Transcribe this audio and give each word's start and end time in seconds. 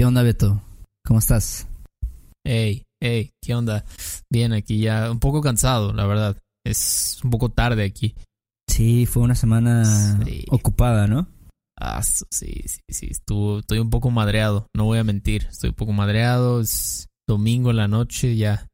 ¿Qué 0.00 0.06
onda, 0.06 0.22
Beto? 0.22 0.62
¿Cómo 1.04 1.18
estás? 1.18 1.68
Hey, 2.42 2.84
hey, 3.02 3.32
¿qué 3.44 3.54
onda? 3.54 3.84
Bien, 4.32 4.54
aquí 4.54 4.78
ya 4.78 5.10
un 5.10 5.18
poco 5.18 5.42
cansado, 5.42 5.92
la 5.92 6.06
verdad. 6.06 6.38
Es 6.64 7.20
un 7.22 7.28
poco 7.28 7.50
tarde 7.50 7.84
aquí. 7.84 8.14
Sí, 8.66 9.04
fue 9.04 9.22
una 9.22 9.34
semana 9.34 9.84
Sí. 10.24 10.46
ocupada, 10.48 11.06
¿no? 11.06 11.28
Ah, 11.78 12.02
sí, 12.02 12.64
sí, 12.64 12.80
sí. 12.88 13.08
Estuvo, 13.10 13.58
estoy 13.58 13.78
un 13.78 13.90
poco 13.90 14.10
madreado, 14.10 14.68
no 14.74 14.86
voy 14.86 14.96
a 14.96 15.04
mentir. 15.04 15.48
Estoy 15.50 15.68
un 15.68 15.76
poco 15.76 15.92
madreado. 15.92 16.62
Es 16.62 17.06
domingo 17.28 17.68
en 17.68 17.76
la 17.76 17.86
noche 17.86 18.36
ya. 18.36 18.68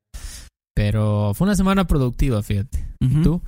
Pero 0.77 1.35
fue 1.35 1.47
una 1.47 1.57
semana 1.57 1.88
productiva, 1.88 2.41
fíjate. 2.45 2.87
Ujú. 3.05 3.23
¿Tú? 3.24 3.43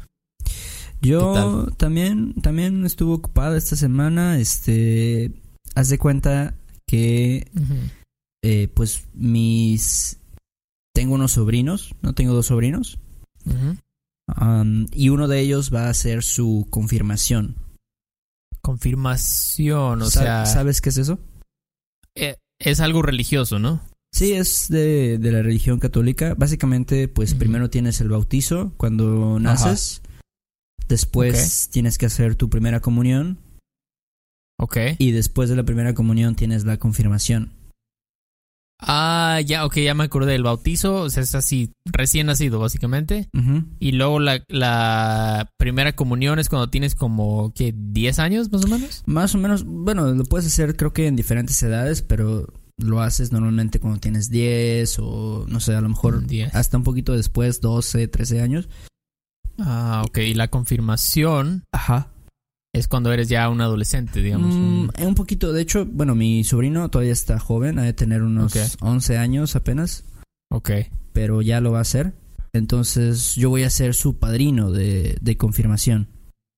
Yo 1.00 1.68
también, 1.76 2.34
también 2.42 2.84
estuve 2.84 3.14
ocupada 3.14 3.56
esta 3.56 3.76
semana. 3.76 4.40
Este, 4.40 5.30
haz 5.76 5.90
de 5.90 5.98
cuenta 5.98 6.56
que, 6.88 7.46
eh, 8.42 8.68
pues, 8.74 9.04
mis, 9.14 10.18
tengo 10.92 11.14
unos 11.14 11.32
sobrinos, 11.32 11.94
no 12.02 12.14
tengo 12.14 12.34
dos 12.34 12.46
sobrinos, 12.46 12.98
um, 14.40 14.86
y 14.92 15.10
uno 15.10 15.28
de 15.28 15.38
ellos 15.40 15.72
va 15.72 15.86
a 15.86 15.90
hacer 15.90 16.24
su 16.24 16.66
confirmación. 16.70 17.54
Confirmación, 18.62 20.02
o 20.02 20.10
sea, 20.10 20.46
¿sabes 20.46 20.80
qué 20.80 20.88
es 20.88 20.98
eso? 20.98 21.20
eh, 22.16 22.36
es 22.58 22.80
algo 22.80 23.02
religioso, 23.02 23.58
¿no? 23.58 23.80
Sí, 24.10 24.32
es 24.32 24.68
de, 24.68 25.18
de 25.18 25.32
la 25.32 25.42
religión 25.42 25.78
católica. 25.78 26.34
Básicamente, 26.34 27.08
pues 27.08 27.34
primero 27.34 27.70
tienes 27.70 28.00
el 28.00 28.08
bautizo 28.08 28.72
cuando 28.76 29.38
naces. 29.38 30.02
Después 30.88 31.68
tienes 31.70 31.98
que 31.98 32.06
hacer 32.06 32.34
tu 32.34 32.48
primera 32.48 32.80
comunión. 32.80 33.38
Ok. 34.58 34.76
Y 34.98 35.12
después 35.12 35.48
de 35.48 35.56
la 35.56 35.64
primera 35.64 35.94
comunión 35.94 36.34
tienes 36.34 36.64
la 36.64 36.78
confirmación. 36.78 37.52
Ah, 38.80 39.40
ya, 39.44 39.64
ok, 39.66 39.76
ya 39.78 39.94
me 39.94 40.04
acordé. 40.04 40.36
El 40.36 40.44
bautizo 40.44 41.02
o 41.02 41.10
sea, 41.10 41.22
es 41.22 41.34
así, 41.34 41.72
recién 41.84 42.26
nacido, 42.26 42.60
básicamente. 42.60 43.28
Ujú. 43.36 43.64
Y 43.80 43.92
luego 43.92 44.20
la, 44.20 44.44
la 44.48 45.50
primera 45.58 45.94
comunión 45.94 46.38
es 46.38 46.48
cuando 46.48 46.70
tienes 46.70 46.94
como, 46.94 47.52
¿qué? 47.54 47.74
¿10 47.74 48.18
años 48.20 48.52
más 48.52 48.64
o 48.64 48.68
menos? 48.68 49.02
Más 49.06 49.34
o 49.34 49.38
menos, 49.38 49.64
bueno, 49.64 50.12
lo 50.12 50.24
puedes 50.24 50.46
hacer 50.46 50.76
creo 50.76 50.92
que 50.92 51.06
en 51.08 51.16
diferentes 51.16 51.60
edades, 51.62 52.02
pero 52.02 52.46
lo 52.76 53.00
haces 53.00 53.32
normalmente 53.32 53.80
cuando 53.80 53.98
tienes 53.98 54.30
10 54.30 54.98
o 55.00 55.46
no 55.48 55.58
sé, 55.58 55.74
a 55.74 55.80
lo 55.80 55.88
mejor 55.88 56.24
10. 56.24 56.54
hasta 56.54 56.76
un 56.76 56.84
poquito 56.84 57.12
después, 57.14 57.60
12, 57.60 58.06
13 58.06 58.40
años. 58.40 58.68
Ah, 59.58 60.04
ok. 60.06 60.18
Y 60.18 60.34
la 60.34 60.48
confirmación 60.48 61.64
Ajá. 61.72 62.12
Es 62.78 62.88
cuando 62.88 63.12
eres 63.12 63.28
ya 63.28 63.48
un 63.48 63.60
adolescente, 63.60 64.22
digamos. 64.22 64.54
un- 64.54 64.86
Mm, 64.98 65.06
un 65.06 65.14
poquito, 65.14 65.52
de 65.52 65.62
hecho, 65.62 65.84
bueno, 65.86 66.14
mi 66.14 66.44
sobrino 66.44 66.88
todavía 66.90 67.12
está 67.12 67.38
joven, 67.38 67.78
ha 67.78 67.82
de 67.82 67.92
tener 67.92 68.22
unos 68.22 68.54
Ok. 68.56 68.62
11 68.80 69.18
años 69.18 69.56
apenas. 69.56 70.04
Ok. 70.50 70.70
pero 71.12 71.42
ya 71.42 71.60
lo 71.60 71.72
va 71.72 71.78
a 71.78 71.82
hacer. 71.82 72.14
Entonces 72.52 73.34
yo 73.34 73.50
voy 73.50 73.64
a 73.64 73.70
ser 73.70 73.94
su 73.94 74.18
padrino 74.18 74.70
de, 74.70 75.18
de 75.20 75.36
confirmación. 75.36 76.08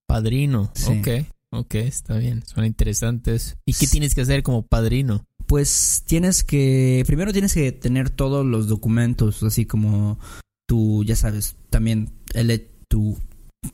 Padrino. 0.07 0.71
Sí. 0.75 1.01
Ok. 1.01 1.09
Ok, 1.53 1.75
está 1.77 2.17
bien. 2.19 2.43
Suena 2.47 2.67
interesante 2.67 3.35
eso. 3.35 3.57
¿Y 3.67 3.73
qué 3.73 3.87
tienes 3.87 4.15
que 4.15 4.21
hacer 4.21 4.43
como 4.43 4.63
padrino? 4.63 5.25
Pues 5.47 6.05
tienes 6.07 6.45
que, 6.45 7.03
primero 7.07 7.33
tienes 7.33 7.55
que 7.55 7.73
tener 7.73 8.11
todos 8.11 8.47
los 8.47 8.69
documentos, 8.69 9.43
así 9.43 9.67
como 9.67 10.19
tu, 10.69 11.03
ya 11.05 11.17
sabes, 11.17 11.57
también 11.71 12.13
el, 12.35 12.69
tu, 12.89 13.19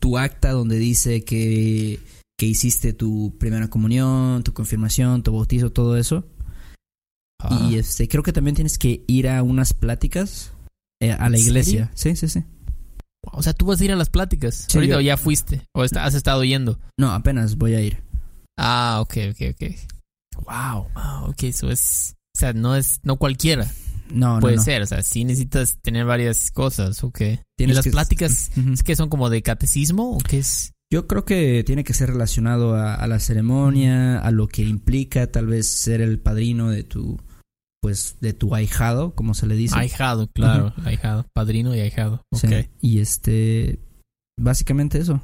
tu 0.00 0.16
acta 0.16 0.52
donde 0.52 0.78
dice 0.78 1.22
que, 1.24 2.00
que 2.38 2.46
hiciste 2.46 2.92
tu 2.92 3.36
primera 3.38 3.68
comunión, 3.68 4.42
tu 4.42 4.52
confirmación, 4.52 5.22
tu 5.22 5.32
bautizo, 5.32 5.70
todo 5.72 5.96
eso. 5.96 6.24
Ah, 7.40 7.68
Y 7.70 7.76
este, 7.76 8.08
creo 8.08 8.22
que 8.22 8.32
también 8.32 8.54
tienes 8.54 8.78
que 8.78 9.04
ir 9.06 9.28
a 9.28 9.42
unas 9.42 9.72
pláticas 9.74 10.52
eh, 11.00 11.12
a 11.12 11.28
la 11.28 11.36
¿En 11.36 11.42
iglesia. 11.42 11.90
Sí, 11.94 12.16
sí, 12.16 12.28
sí. 12.28 12.44
O 13.32 13.42
sea, 13.42 13.52
tú 13.52 13.66
vas 13.66 13.80
a 13.80 13.84
ir 13.84 13.92
a 13.92 13.96
las 13.96 14.08
pláticas. 14.10 14.66
Sí, 14.68 14.78
Ahorita 14.78 14.94
yo- 14.94 14.98
o 14.98 15.02
ya 15.02 15.16
fuiste. 15.16 15.62
O 15.74 15.84
está- 15.84 16.04
has 16.04 16.14
estado 16.14 16.44
yendo. 16.44 16.78
No, 16.98 17.10
apenas 17.12 17.56
voy 17.56 17.74
a 17.74 17.80
ir. 17.80 18.02
Ah, 18.58 18.98
ok, 19.00 19.16
ok, 19.32 19.54
ok. 19.54 19.70
Wow. 20.46 20.88
Wow, 20.94 21.30
ok, 21.30 21.42
eso 21.44 21.70
es. 21.70 22.14
O 22.36 22.38
sea, 22.38 22.52
no 22.52 22.76
es. 22.76 23.00
No 23.02 23.16
cualquiera 23.16 23.66
No, 24.10 24.34
no, 24.36 24.40
puede 24.40 24.56
no. 24.56 24.62
ser. 24.62 24.82
O 24.82 24.86
sea, 24.86 25.02
sí 25.02 25.24
necesitas 25.24 25.78
tener 25.82 26.04
varias 26.06 26.50
cosas. 26.50 27.02
Ok. 27.04 27.20
¿Y 27.22 27.38
Tienes 27.58 27.76
las 27.76 27.84
que- 27.84 27.90
pláticas 27.90 28.50
es 28.72 28.82
que 28.82 28.96
son 28.96 29.08
como 29.10 29.28
de 29.28 29.42
catecismo 29.42 30.16
o 30.16 30.18
qué 30.18 30.38
es? 30.38 30.72
Yo 30.96 31.06
creo 31.06 31.26
que 31.26 31.62
tiene 31.62 31.84
que 31.84 31.92
ser 31.92 32.08
relacionado 32.08 32.74
a, 32.74 32.94
a 32.94 33.06
la 33.06 33.20
ceremonia, 33.20 34.18
a 34.18 34.30
lo 34.30 34.48
que 34.48 34.62
implica 34.62 35.30
tal 35.30 35.46
vez 35.46 35.68
ser 35.68 36.00
el 36.00 36.18
padrino 36.18 36.70
de 36.70 36.84
tu, 36.84 37.20
pues, 37.82 38.16
de 38.22 38.32
tu 38.32 38.54
ahijado, 38.54 39.14
como 39.14 39.34
se 39.34 39.46
le 39.46 39.56
dice. 39.56 39.78
Ahijado, 39.78 40.26
claro. 40.32 40.72
Ahijado. 40.86 41.26
Padrino 41.34 41.74
y 41.76 41.80
ahijado. 41.80 42.22
Ok. 42.32 42.40
Sí. 42.48 42.68
Y 42.80 43.00
este, 43.00 43.78
básicamente 44.40 44.96
eso. 44.96 45.20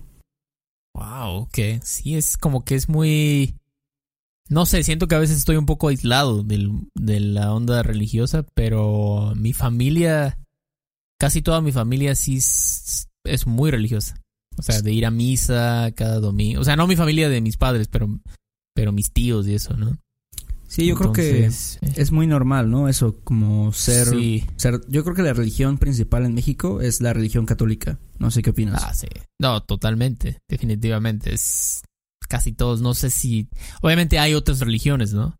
Wow, 0.94 1.44
ok. 1.44 1.58
Sí, 1.82 2.16
es 2.16 2.36
como 2.36 2.66
que 2.66 2.74
es 2.74 2.90
muy... 2.90 3.54
No 4.50 4.66
sé, 4.66 4.82
siento 4.82 5.08
que 5.08 5.14
a 5.14 5.20
veces 5.20 5.38
estoy 5.38 5.56
un 5.56 5.64
poco 5.64 5.88
aislado 5.88 6.42
del- 6.42 6.86
de 6.94 7.18
la 7.18 7.54
onda 7.54 7.82
religiosa, 7.82 8.44
pero 8.54 9.32
mi 9.36 9.54
familia, 9.54 10.36
casi 11.18 11.40
toda 11.40 11.62
mi 11.62 11.72
familia 11.72 12.14
sí 12.14 12.36
es, 12.36 13.08
es 13.24 13.46
muy 13.46 13.70
religiosa. 13.70 14.20
O 14.56 14.62
sea, 14.62 14.82
de 14.82 14.92
ir 14.92 15.06
a 15.06 15.10
misa 15.10 15.90
cada 15.94 16.20
domingo. 16.20 16.60
O 16.60 16.64
sea, 16.64 16.76
no 16.76 16.86
mi 16.86 16.96
familia 16.96 17.28
de 17.28 17.40
mis 17.40 17.56
padres, 17.56 17.88
pero, 17.88 18.20
pero 18.74 18.92
mis 18.92 19.12
tíos 19.12 19.46
y 19.46 19.54
eso, 19.54 19.76
¿no? 19.76 19.96
Sí, 20.72 20.86
yo 20.86 20.94
creo 20.94 21.08
Entonces, 21.10 21.78
eh, 21.82 21.92
que 21.94 22.00
es 22.00 22.12
muy 22.12 22.26
normal, 22.26 22.70
¿no? 22.70 22.88
Eso, 22.88 23.20
como 23.24 23.74
ser, 23.74 24.08
Sí. 24.08 24.46
ser... 24.56 24.80
Yo 24.88 25.04
creo 25.04 25.14
que 25.14 25.20
la 25.20 25.34
religión 25.34 25.76
principal 25.76 26.24
en 26.24 26.32
México 26.32 26.80
es 26.80 27.02
la 27.02 27.12
religión 27.12 27.44
católica. 27.44 27.98
No 28.18 28.30
sé 28.30 28.40
qué 28.40 28.50
opinas. 28.50 28.82
Ah, 28.82 28.94
sí. 28.94 29.06
No, 29.38 29.62
totalmente, 29.62 30.38
definitivamente. 30.48 31.34
Es 31.34 31.82
casi 32.26 32.52
todos, 32.52 32.80
no 32.80 32.94
sé 32.94 33.10
si... 33.10 33.48
Obviamente 33.82 34.18
hay 34.18 34.32
otras 34.32 34.60
religiones, 34.60 35.12
¿no? 35.12 35.36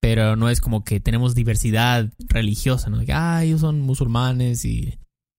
Pero 0.00 0.36
no 0.36 0.48
es 0.48 0.62
como 0.62 0.84
que 0.84 1.00
tenemos 1.00 1.34
diversidad 1.34 2.10
religiosa, 2.28 2.88
¿no? 2.88 3.04
Que, 3.04 3.12
ah, 3.12 3.44
ellos 3.44 3.60
son 3.60 3.82
musulmanes 3.82 4.64
y 4.64 4.98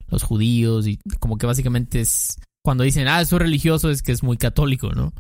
los 0.10 0.22
judíos 0.22 0.86
y 0.86 1.00
como 1.20 1.40
que 1.40 1.48
básicamente 1.48 2.02
es... 2.02 2.38
Cuando 2.64 2.84
dicen, 2.84 3.08
ah, 3.08 3.22
eso 3.22 3.36
es 3.36 3.42
religioso, 3.42 3.90
es 3.90 4.02
que 4.02 4.12
es 4.12 4.24
muy 4.24 4.38
católico, 4.38 4.92
¿no? 4.94 5.14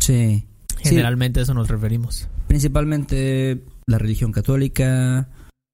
Sí. 0.00 0.46
Sí. 0.82 0.88
Generalmente 0.88 1.40
a 1.40 1.42
eso 1.44 1.54
nos 1.54 1.68
referimos. 1.68 2.28
Principalmente 2.48 3.62
la 3.86 3.98
religión 3.98 4.32
católica, 4.32 5.28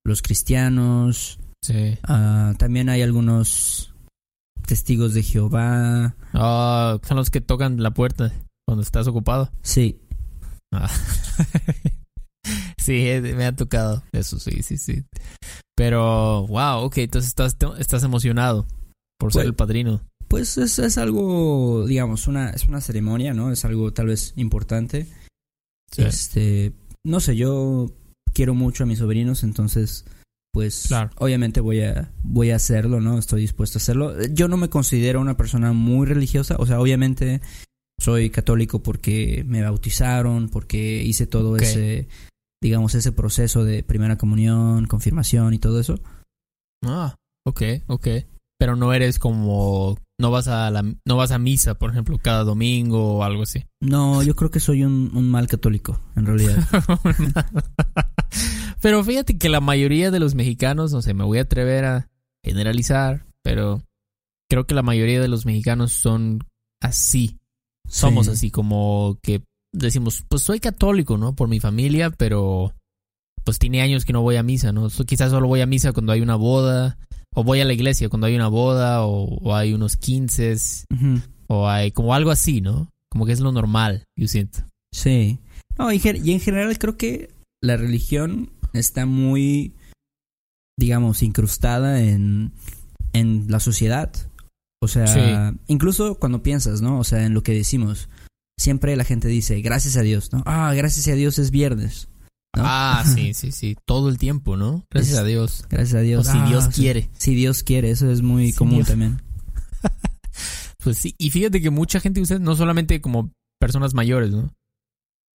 los 0.04 0.20
cristianos, 0.22 1.38
Sí. 1.62 1.96
ah, 2.04 2.52
también 2.58 2.88
hay 2.90 3.02
algunos 3.02 3.94
testigos 4.66 5.14
de 5.14 5.22
Jehová. 5.22 6.14
Ah, 6.34 6.98
son 7.02 7.16
los 7.16 7.30
que 7.30 7.40
tocan 7.40 7.82
la 7.82 7.92
puerta 7.92 8.32
cuando 8.66 8.82
estás 8.82 9.06
ocupado. 9.08 9.50
Sí, 9.62 10.00
Ah. 10.70 10.90
sí, 12.78 13.08
eh, 13.08 13.20
me 13.22 13.46
ha 13.46 13.56
tocado. 13.56 14.02
Eso 14.12 14.38
sí, 14.38 14.62
sí, 14.62 14.76
sí. 14.76 15.04
Pero, 15.74 16.46
wow, 16.46 16.80
ok, 16.84 16.98
entonces 16.98 17.28
estás, 17.28 17.56
estás 17.78 18.02
emocionado 18.02 18.66
por 19.18 19.32
ser 19.32 19.40
Pues- 19.40 19.46
el 19.46 19.54
padrino. 19.54 20.02
Pues 20.28 20.58
es, 20.58 20.78
es 20.78 20.98
algo, 20.98 21.86
digamos, 21.86 22.28
una, 22.28 22.50
es 22.50 22.68
una 22.68 22.80
ceremonia, 22.80 23.34
¿no? 23.34 23.50
Es 23.50 23.64
algo 23.64 23.92
tal 23.92 24.06
vez 24.06 24.34
importante. 24.36 25.06
Sí. 25.90 26.02
Este, 26.02 26.72
no 27.04 27.20
sé, 27.20 27.34
yo 27.36 27.90
quiero 28.34 28.54
mucho 28.54 28.84
a 28.84 28.86
mis 28.86 28.98
sobrinos, 28.98 29.42
entonces, 29.42 30.04
pues, 30.52 30.84
Claro. 30.88 31.10
obviamente 31.16 31.60
voy 31.60 31.80
a, 31.80 32.12
voy 32.22 32.50
a 32.50 32.56
hacerlo, 32.56 33.00
¿no? 33.00 33.18
Estoy 33.18 33.40
dispuesto 33.40 33.78
a 33.78 33.80
hacerlo. 33.80 34.22
Yo 34.32 34.48
no 34.48 34.56
me 34.58 34.68
considero 34.68 35.20
una 35.20 35.36
persona 35.36 35.72
muy 35.72 36.06
religiosa, 36.06 36.56
o 36.58 36.66
sea, 36.66 36.80
obviamente 36.80 37.40
soy 38.00 38.30
católico 38.30 38.82
porque 38.82 39.44
me 39.46 39.62
bautizaron, 39.62 40.50
porque 40.50 41.02
hice 41.02 41.26
todo 41.26 41.56
ese, 41.56 42.06
digamos, 42.62 42.94
ese 42.94 43.12
proceso 43.12 43.64
de 43.64 43.82
primera 43.82 44.18
comunión, 44.18 44.86
confirmación 44.86 45.54
y 45.54 45.58
todo 45.58 45.80
eso. 45.80 45.98
Ah, 46.84 47.16
ok, 47.46 47.62
ok. 47.88 48.08
Pero 48.58 48.76
no 48.76 48.92
eres 48.92 49.18
como 49.18 49.98
no 50.20 50.30
vas 50.30 50.48
a 50.48 50.70
la 50.70 50.82
no 50.82 51.16
vas 51.16 51.30
a 51.30 51.38
misa, 51.38 51.74
por 51.74 51.90
ejemplo, 51.90 52.18
cada 52.18 52.44
domingo 52.44 53.18
o 53.18 53.24
algo 53.24 53.44
así. 53.44 53.64
No, 53.80 54.22
yo 54.22 54.34
creo 54.34 54.50
que 54.50 54.60
soy 54.60 54.84
un, 54.84 55.10
un 55.14 55.30
mal 55.30 55.46
católico, 55.46 56.00
en 56.16 56.26
realidad. 56.26 56.58
pero 58.80 59.02
fíjate 59.04 59.38
que 59.38 59.48
la 59.48 59.60
mayoría 59.60 60.10
de 60.10 60.20
los 60.20 60.34
mexicanos, 60.34 60.92
no 60.92 61.02
sé, 61.02 61.14
me 61.14 61.24
voy 61.24 61.38
a 61.38 61.42
atrever 61.42 61.84
a 61.84 62.08
generalizar, 62.44 63.26
pero 63.42 63.82
creo 64.50 64.66
que 64.66 64.74
la 64.74 64.82
mayoría 64.82 65.20
de 65.20 65.28
los 65.28 65.46
mexicanos 65.46 65.92
son 65.92 66.40
así. 66.82 67.38
Somos 67.88 68.26
Sí. 68.26 68.32
así 68.32 68.50
como 68.50 69.18
que 69.22 69.42
decimos, 69.72 70.24
pues 70.28 70.42
soy 70.42 70.60
católico, 70.60 71.16
¿no? 71.16 71.34
Por 71.34 71.48
mi 71.48 71.60
familia, 71.60 72.10
pero 72.10 72.74
pues 73.44 73.58
tiene 73.58 73.80
años 73.80 74.04
que 74.04 74.12
no 74.12 74.20
voy 74.22 74.36
a 74.36 74.42
misa, 74.42 74.72
¿no? 74.72 74.88
Quizás 75.06 75.30
solo 75.30 75.48
voy 75.48 75.62
a 75.62 75.66
misa 75.66 75.92
cuando 75.92 76.12
hay 76.12 76.20
una 76.20 76.36
boda, 76.36 76.98
o 77.34 77.44
voy 77.44 77.60
a 77.60 77.64
la 77.64 77.72
iglesia 77.72 78.08
cuando 78.08 78.26
hay 78.26 78.34
una 78.34 78.48
boda, 78.48 79.04
o, 79.04 79.24
o 79.38 79.54
hay 79.54 79.72
unos 79.74 79.96
quinces, 79.96 80.84
Ujú. 80.92 81.20
o 81.48 81.68
hay 81.68 81.92
como 81.92 82.14
algo 82.14 82.30
así, 82.30 82.60
¿no? 82.60 82.88
Como 83.10 83.26
que 83.26 83.32
es 83.32 83.40
lo 83.40 83.52
normal, 83.52 84.04
yo 84.18 84.28
siento. 84.28 84.60
Sí. 84.92 85.38
No, 85.78 85.92
y, 85.92 86.00
en 86.04 86.40
general 86.40 86.76
creo 86.78 86.96
que 86.96 87.30
la 87.62 87.76
religión 87.76 88.50
está 88.72 89.06
muy, 89.06 89.72
digamos, 90.78 91.22
incrustada 91.22 92.02
en, 92.02 92.52
en 93.12 93.46
la 93.48 93.60
sociedad. 93.60 94.12
O 94.82 94.88
sea, 94.88 95.06
Sí. 95.06 95.58
incluso 95.66 96.16
cuando 96.16 96.42
piensas, 96.42 96.80
¿no? 96.82 96.98
O 96.98 97.04
sea, 97.04 97.24
en 97.26 97.34
lo 97.34 97.42
que 97.42 97.52
decimos. 97.54 98.08
Siempre 98.60 98.96
la 98.96 99.04
gente 99.04 99.28
dice, 99.28 99.60
gracias 99.60 99.96
a 99.96 100.02
Dios, 100.02 100.32
¿no? 100.32 100.42
Ah, 100.44 100.74
gracias 100.74 101.06
a 101.06 101.12
Dios 101.14 101.38
es 101.38 101.52
viernes. 101.52 102.08
¿No? 102.58 102.64
Ah, 102.66 103.04
sí, 103.06 103.32
sí, 103.34 103.52
sí, 103.52 103.76
todo 103.86 104.08
el 104.08 104.18
tiempo, 104.18 104.56
¿no? 104.56 104.84
Gracias 104.90 105.14
Es- 105.14 105.20
a 105.20 105.24
Dios. 105.24 105.64
Gracias 105.70 105.94
a 105.94 105.98
O 105.98 106.02
Dios. 106.02 106.26
si 106.26 106.36
Ah, 106.38 106.46
Dios 106.48 106.68
quiere. 106.68 107.10
Si 107.16 107.34
Dios 107.34 107.62
quiere, 107.62 107.90
eso 107.90 108.10
es 108.10 108.20
muy 108.22 108.52
Si 108.52 108.58
común 108.58 108.76
Dios- 108.76 108.88
también. 108.88 109.22
Pues 110.82 110.98
sí, 110.98 111.14
y 111.18 111.30
fíjate 111.30 111.60
que 111.60 111.70
mucha 111.70 111.98
gente 112.00 112.20
usa, 112.20 112.38
no 112.38 112.54
solamente 112.54 113.00
como 113.00 113.32
personas 113.60 113.94
mayores, 113.94 114.30
¿no? 114.30 114.54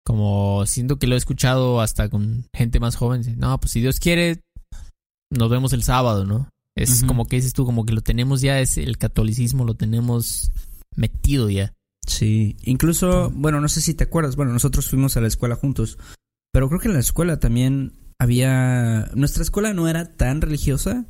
Como 0.06 0.66
siento 0.68 0.98
que 1.00 1.08
lo 1.08 1.16
he 1.16 1.18
escuchado 1.18 1.82
hasta 1.82 2.10
con 2.10 2.46
gente 2.54 2.80
más 2.80 2.96
joven. 2.96 3.24
No, 3.38 3.60
pues 3.60 3.72
si 3.72 3.82
Dios 3.82 4.00
quiere, 4.00 4.42
nos 5.32 5.50
vemos 5.50 5.74
el 5.74 5.84
sábado, 5.84 6.26
¿no? 6.26 6.50
Es 6.76 7.04
como 7.04 7.26
que 7.26 7.36
dices 7.38 7.54
tú, 7.54 7.66
como 7.66 7.86
que 7.86 7.94
lo 7.94 8.02
tenemos 8.02 8.42
ya, 8.42 8.60
es 8.60 8.78
el 8.78 8.98
catolicismo, 8.98 9.66
lo 9.66 9.74
tenemos 9.76 10.52
metido 10.96 11.50
ya. 11.50 11.74
Sí, 12.08 12.56
incluso, 12.64 13.30
bueno, 13.32 13.60
no 13.62 13.68
sé 13.68 13.82
si 13.82 13.94
te 13.94 14.04
acuerdas, 14.06 14.36
bueno, 14.36 14.54
nosotros 14.54 14.88
fuimos 14.90 15.18
a 15.18 15.22
la 15.22 15.28
escuela 15.28 15.56
juntos, 15.56 15.98
pero 16.52 16.68
creo 16.70 16.80
que 16.80 16.88
en 16.88 16.94
la 16.94 17.00
escuela 17.00 17.40
también 17.40 17.94
había, 18.20 19.10
nuestra 19.16 19.44
escuela 19.44 19.74
no 19.74 19.88
era 19.88 20.16
tan 20.16 20.42
religiosa, 20.42 21.06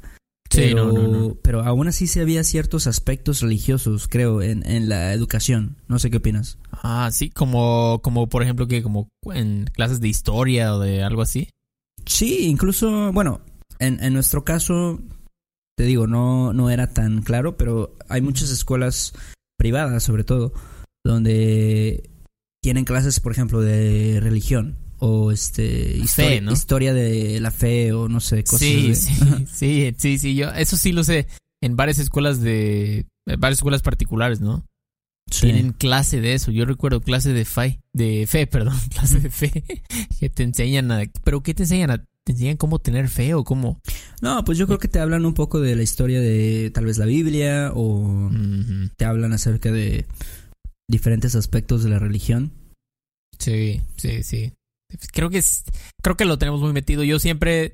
Sí, 0.51 0.63
pero, 0.63 0.91
no, 0.91 1.07
no, 1.07 1.07
no. 1.07 1.35
pero 1.41 1.61
aún 1.61 1.88
así 1.88 2.07
sí 2.07 2.19
había 2.19 2.43
ciertos 2.43 2.85
aspectos 2.85 3.39
religiosos, 3.39 4.09
creo, 4.09 4.41
en, 4.41 4.69
en 4.69 4.89
la 4.89 5.13
educación. 5.13 5.77
No 5.88 5.97
sé 5.97 6.11
qué 6.11 6.17
opinas. 6.17 6.57
Ah, 6.71 7.09
sí, 7.13 7.29
como, 7.29 8.01
como 8.03 8.27
por 8.27 8.43
ejemplo 8.43 8.67
que 8.67 8.83
como 8.83 9.07
en 9.33 9.69
clases 9.71 10.01
de 10.01 10.09
historia 10.09 10.75
o 10.75 10.79
de 10.79 11.03
algo 11.03 11.21
así. 11.21 11.49
Sí, 12.05 12.47
incluso, 12.49 13.13
bueno, 13.13 13.39
en, 13.79 14.03
en 14.03 14.13
nuestro 14.13 14.44
caso, 14.44 14.99
te 15.77 15.85
digo, 15.85 16.05
no, 16.05 16.51
no 16.51 16.69
era 16.69 16.87
tan 16.87 17.21
claro, 17.21 17.55
pero 17.55 17.95
hay 18.09 18.19
muchas 18.19 18.51
escuelas 18.51 19.13
privadas, 19.57 20.03
sobre 20.03 20.25
todo, 20.25 20.51
donde 21.05 22.09
tienen 22.61 22.83
clases, 22.83 23.21
por 23.21 23.31
ejemplo, 23.31 23.61
de 23.61 24.19
religión 24.21 24.75
o 25.03 25.31
este 25.31 25.98
historia, 25.98 26.30
Fe, 26.30 26.42
¿no? 26.42 26.51
historia 26.53 26.94
de 26.94 27.39
la 27.39 27.50
fe 27.51 27.92
o 27.92 28.07
no 28.07 28.19
sé, 28.19 28.44
cosas 28.44 28.59
Sí, 28.59 28.88
de- 28.89 28.95
sí, 28.95 29.15
sí, 29.53 29.95
sí, 29.98 30.18
sí, 30.19 30.36
yo 30.36 30.50
eso 30.51 30.77
sí 30.77 30.92
lo 30.92 31.03
sé 31.03 31.27
en 31.63 31.75
varias 31.75 32.00
escuelas 32.00 32.39
de 32.42 33.07
en 33.27 33.39
varias 33.39 33.59
escuelas 33.59 33.81
particulares, 33.81 34.42
¿no? 34.42 34.65
Sí. 35.30 35.42
Tienen 35.48 35.71
clase 35.71 36.19
de 36.19 36.33
eso. 36.33 36.51
Yo 36.51 36.65
recuerdo 36.65 37.00
clase 37.00 37.31
de 37.31 37.45
fe, 37.45 37.80
de 37.94 38.25
fe, 38.27 38.48
perdón, 38.48 38.77
clase 38.89 39.19
de 39.19 39.30
fe 39.30 39.63
que 40.19 40.30
te 40.30 40.44
enseñan 40.44 40.92
a 40.92 41.04
pero 41.24 41.42
qué 41.42 41.54
te 41.54 41.63
enseñan 41.63 41.92
a 41.92 41.97
te 42.24 42.33
enseñan 42.33 42.57
cómo 42.57 42.77
tener 42.77 43.09
fe 43.09 43.33
o 43.33 43.44
cómo 43.44 43.80
No, 44.21 44.44
pues 44.45 44.57
yo 44.59 44.68
creo 44.68 44.77
que 44.77 44.88
te 44.88 45.00
hablan 45.00 45.25
un 45.25 45.33
poco 45.33 45.59
de 45.59 45.75
la 45.75 45.81
historia 45.81 46.19
de 46.21 46.69
tal 46.71 46.86
vez 46.86 47.00
la 47.00 47.06
Biblia 47.06 47.71
o 47.74 48.30
te 48.97 49.06
hablan 49.06 49.33
acerca 49.33 49.71
de 49.71 50.06
diferentes 50.88 51.36
aspectos 51.36 51.83
de 51.83 51.89
la 51.89 51.97
religión. 51.97 52.51
Sí, 53.39 53.81
sí, 53.97 54.21
sí. 54.21 54.54
Creo 55.11 55.29
que 55.29 55.39
es, 55.39 55.63
creo 56.01 56.17
que 56.17 56.25
lo 56.25 56.38
tenemos 56.38 56.61
muy 56.61 56.73
metido. 56.73 57.03
Yo 57.03 57.19
siempre 57.19 57.73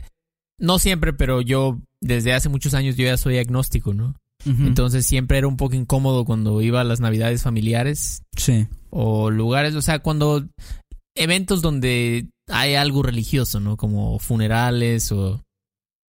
no 0.59 0.79
siempre, 0.79 1.13
pero 1.13 1.41
yo 1.41 1.79
desde 2.01 2.33
hace 2.33 2.49
muchos 2.49 2.73
años 2.73 2.95
yo 2.95 3.05
ya 3.05 3.17
soy 3.17 3.37
agnóstico, 3.37 3.93
¿no? 3.93 4.15
Entonces 4.45 5.05
siempre 5.05 5.37
era 5.39 5.47
un 5.47 5.57
poco 5.57 5.75
incómodo 5.75 6.23
cuando 6.23 6.61
iba 6.61 6.79
a 6.79 6.85
las 6.85 7.01
navidades 7.01 7.43
familiares 7.43 8.23
sí. 8.37 8.67
o 8.89 9.29
lugares, 9.29 9.75
o 9.75 9.81
sea, 9.81 9.99
cuando 9.99 10.47
eventos 11.15 11.61
donde 11.61 12.29
hay 12.47 12.75
algo 12.75 13.03
religioso, 13.03 13.59
¿no? 13.59 13.75
Como 13.75 14.19
funerales 14.19 15.11
o, 15.11 15.43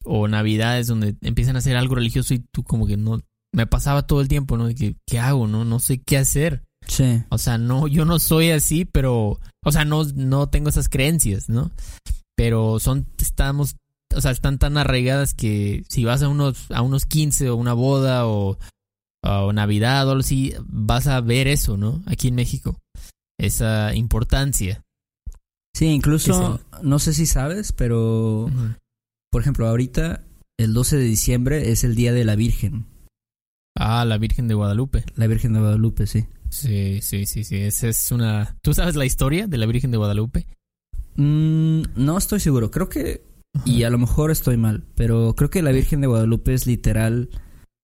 o 0.05 0.27
navidades 0.27 0.89
donde 0.89 1.15
empiezan 1.21 1.55
a 1.55 1.61
hacer 1.61 1.77
algo 1.77 1.95
religioso 1.95 2.35
y 2.35 2.43
tú 2.51 2.65
como 2.65 2.89
que 2.89 2.97
no, 2.97 3.21
me 3.53 3.67
pasaba 3.67 4.07
todo 4.07 4.21
el 4.21 4.29
tiempo, 4.29 4.57
¿no? 4.57 4.67
De 4.67 4.75
que, 4.75 4.97
¿qué 5.07 5.21
hago? 5.21 5.47
No, 5.47 5.65
no 5.65 5.79
sé 5.79 6.03
qué 6.03 6.19
hacer. 6.19 6.65
Sí. 6.87 7.23
O 7.29 7.39
sea, 7.39 7.59
no, 7.59 7.89
yo 7.89 8.05
no 8.05 8.19
soy 8.19 8.51
así, 8.51 8.85
pero, 8.85 9.41
o 9.65 9.73
sea, 9.73 9.85
no, 9.85 10.05
no 10.15 10.49
tengo 10.49 10.69
esas 10.69 10.89
creencias, 10.89 11.49
¿no? 11.49 11.71
Pero 12.37 12.79
son, 12.81 13.07
estamos, 13.19 13.77
o 14.15 14.21
sea, 14.21 14.31
están 14.31 14.59
tan 14.59 14.77
arraigadas 14.77 15.35
que 15.35 15.85
si 15.89 16.05
vas 16.05 16.23
a 16.23 16.29
unos, 16.29 16.71
a 16.71 16.83
unos 16.83 17.07
15 17.07 17.51
o 17.51 17.57
una 17.57 17.73
boda 17.73 18.27
o, 18.27 18.59
o 19.23 19.53
Navidad 19.53 20.07
o 20.07 20.11
algo 20.11 20.21
así, 20.21 20.55
vas 20.67 21.07
a 21.07 21.21
ver 21.21 21.49
eso, 21.49 21.77
¿no? 21.77 22.03
Aquí 22.07 22.29
en 22.29 22.35
México. 22.35 22.79
Esa 23.39 23.95
importancia. 23.95 24.83
Sí, 25.75 25.87
incluso, 25.87 26.61
no 26.83 26.99
sé 27.01 27.13
si 27.13 27.27
sabes, 27.27 27.73
pero, 27.73 28.49
por 29.31 29.43
ejemplo, 29.43 29.67
ahorita, 29.67 30.23
el 30.57 30.73
12 30.73 30.99
de 30.99 31.05
diciembre 31.05 31.73
es 31.73 31.83
el 31.83 31.97
Día 31.97 32.13
de 32.13 32.25
la 32.25 32.37
Virgen. 32.37 32.87
Ah, 33.77 34.05
la 34.05 34.19
Virgen 34.19 34.47
de 34.47 34.55
Guadalupe. 34.55 35.05
La 35.17 35.27
Virgen 35.27 35.53
de 35.53 35.59
Guadalupe, 35.59 36.07
sí. 36.07 36.27
Sí, 36.51 37.01
sí, 37.03 37.27
sí, 37.27 37.45
sí. 37.45 37.57
Esa 37.57 37.89
es 37.89 38.13
una. 38.13 38.57
¿Tú 38.63 38.75
sabes 38.75 38.95
la 38.97 39.05
historia 39.05 39.47
de 39.47 39.59
la 39.59 39.67
Virgen 39.67 39.91
de 39.91 39.97
Guadalupe? 39.97 40.47
Mm, 41.17 41.83
no 41.97 42.19
estoy 42.19 42.41
seguro, 42.41 42.71
creo 42.71 42.89
que, 42.89 43.23
y 43.65 43.85
a 43.85 43.91
lo 43.91 43.99
mejor 43.99 44.31
estoy 44.31 44.57
mal, 44.57 44.85
pero 44.97 45.35
creo 45.37 45.51
que 45.51 45.63
la 45.63 45.71
Virgen 45.71 46.01
de 46.01 46.09
Guadalupe 46.09 46.55
es 46.55 46.67
literal, 46.67 47.31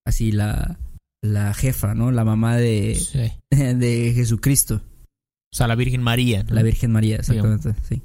así, 0.05 0.33
la, 0.33 0.79
la 1.23 1.55
jefa, 1.55 1.95
¿no? 1.95 2.11
La 2.11 2.25
mamá 2.25 2.57
de, 2.57 2.97
Sí. 2.97 3.33
de 3.51 4.13
Jesucristo, 4.15 4.83
O 5.53 5.57
sea, 5.57 5.69
la 5.69 5.77
Virgen 5.77 6.03
María. 6.03 6.43
¿no? 6.43 6.55
la 6.55 6.63
Virgen 6.63 6.91
María, 6.93 7.17
exactamente, 7.17 7.75
sí. 7.89 8.03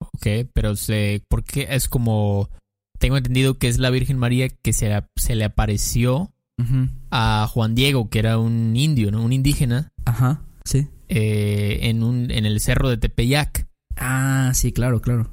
Ok, 0.00 0.48
pero 0.52 0.76
se, 0.76 1.22
¿por 1.28 1.44
qué 1.44 1.66
es 1.70 1.88
como... 1.88 2.48
Tengo 2.98 3.16
entendido 3.16 3.58
que 3.58 3.68
es 3.68 3.78
la 3.78 3.90
Virgen 3.90 4.18
María 4.18 4.48
que 4.48 4.72
se, 4.72 4.90
se 5.16 5.34
le 5.34 5.44
apareció 5.44 6.32
A 7.10 7.48
Juan 7.50 7.74
Diego, 7.74 8.08
que 8.10 8.18
era 8.18 8.38
un 8.38 8.76
indio, 8.76 9.10
¿no? 9.10 9.22
Un 9.22 9.32
indígena, 9.32 9.88
Ajá, 10.04 10.42
sí. 10.64 10.88
eh, 11.08 11.80
en, 11.82 12.02
un, 12.02 12.30
en 12.30 12.46
el 12.46 12.60
cerro 12.60 12.88
de 12.88 12.96
Tepeyac. 12.96 13.66
Ah, 13.96 14.52
sí, 14.54 14.72
claro, 14.72 15.00
claro. 15.00 15.32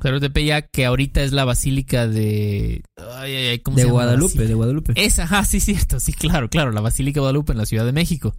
Cerro 0.00 0.18
de 0.18 0.28
Tepeyac, 0.28 0.68
que 0.72 0.84
ahorita 0.84 1.22
es 1.22 1.32
la 1.32 1.44
basílica 1.44 2.08
de... 2.08 2.82
Ay, 3.14 3.34
ay, 3.34 3.46
ay, 3.48 3.58
¿cómo 3.60 3.76
De 3.76 3.82
se 3.82 3.88
llama 3.88 4.00
la 4.00 4.04
Guadalupe, 4.06 4.46
de 4.46 4.54
Guadalupe. 4.54 4.92
Esa, 4.96 5.24
ajá, 5.24 5.44
sí, 5.44 5.60
cierto, 5.60 6.00
sí, 6.00 6.12
claro, 6.12 6.48
claro, 6.50 6.72
la 6.72 6.80
Basílica 6.80 7.16
de 7.16 7.20
Guadalupe 7.20 7.52
en 7.52 7.58
la 7.58 7.66
Ciudad 7.66 7.84
de 7.84 7.92
México. 7.92 8.34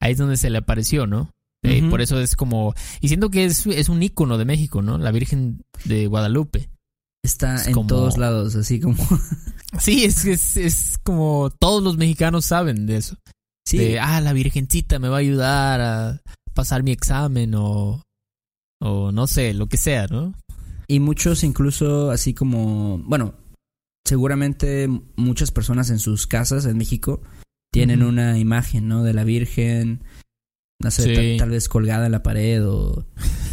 Ahí 0.00 0.12
es 0.12 0.18
donde 0.18 0.36
se 0.36 0.50
le 0.50 0.58
apareció, 0.58 1.06
¿no? 1.06 1.30
Eh. 1.64 1.82
Por 1.88 2.02
eso 2.02 2.20
es 2.20 2.36
como... 2.36 2.74
Y 3.00 3.08
siento 3.08 3.30
que 3.30 3.46
es, 3.46 3.66
es 3.66 3.88
un 3.88 4.02
ícono 4.02 4.36
de 4.38 4.44
México, 4.44 4.82
¿no? 4.82 4.98
La 4.98 5.10
Virgen 5.12 5.62
de 5.84 6.06
Guadalupe. 6.06 6.68
Está 7.24 7.56
es 7.56 7.66
en 7.68 7.72
como- 7.74 7.88
todos 7.88 8.18
lados, 8.18 8.54
así 8.54 8.78
como... 8.78 8.96
Sí, 9.80 10.04
es, 10.04 10.24
es, 10.24 10.56
es 10.56 10.98
como 11.02 11.50
todos 11.58 11.82
los 11.82 11.96
mexicanos 11.96 12.44
saben 12.44 12.86
de 12.86 12.96
eso. 12.98 13.16
Sí, 13.66 13.78
De, 13.78 13.98
ah, 13.98 14.20
la 14.20 14.32
virgencita 14.32 15.00
me 15.00 15.08
va 15.08 15.16
a 15.16 15.18
ayudar 15.20 15.80
a 15.80 16.22
pasar 16.54 16.84
mi 16.84 16.92
examen 16.92 17.56
o, 17.56 18.00
o 18.80 19.10
no 19.10 19.26
sé, 19.26 19.52
lo 19.52 19.66
que 19.66 19.76
sea, 19.76 20.06
¿no? 20.06 20.32
y 20.86 21.00
muchos 21.00 21.42
incluso 21.42 22.10
así 22.12 22.34
como... 22.34 22.98
Bueno, 22.98 23.34
seguramente 24.06 24.86
muchas 25.16 25.50
personas 25.50 25.90
en 25.90 25.98
sus 25.98 26.26
casas 26.26 26.66
en 26.66 26.76
México 26.76 27.22
tienen 27.72 28.02
una 28.04 28.38
imagen, 28.38 28.86
¿no? 28.86 29.02
De 29.02 29.14
la 29.14 29.24
Virgen, 29.24 30.04
no 30.84 30.90
sé, 30.90 31.02
Sí. 31.02 31.14
tal, 31.14 31.36
tal 31.38 31.50
vez 31.50 31.68
colgada 31.68 32.06
en 32.06 32.12
la 32.12 32.22
pared 32.22 32.64
o... 32.66 33.06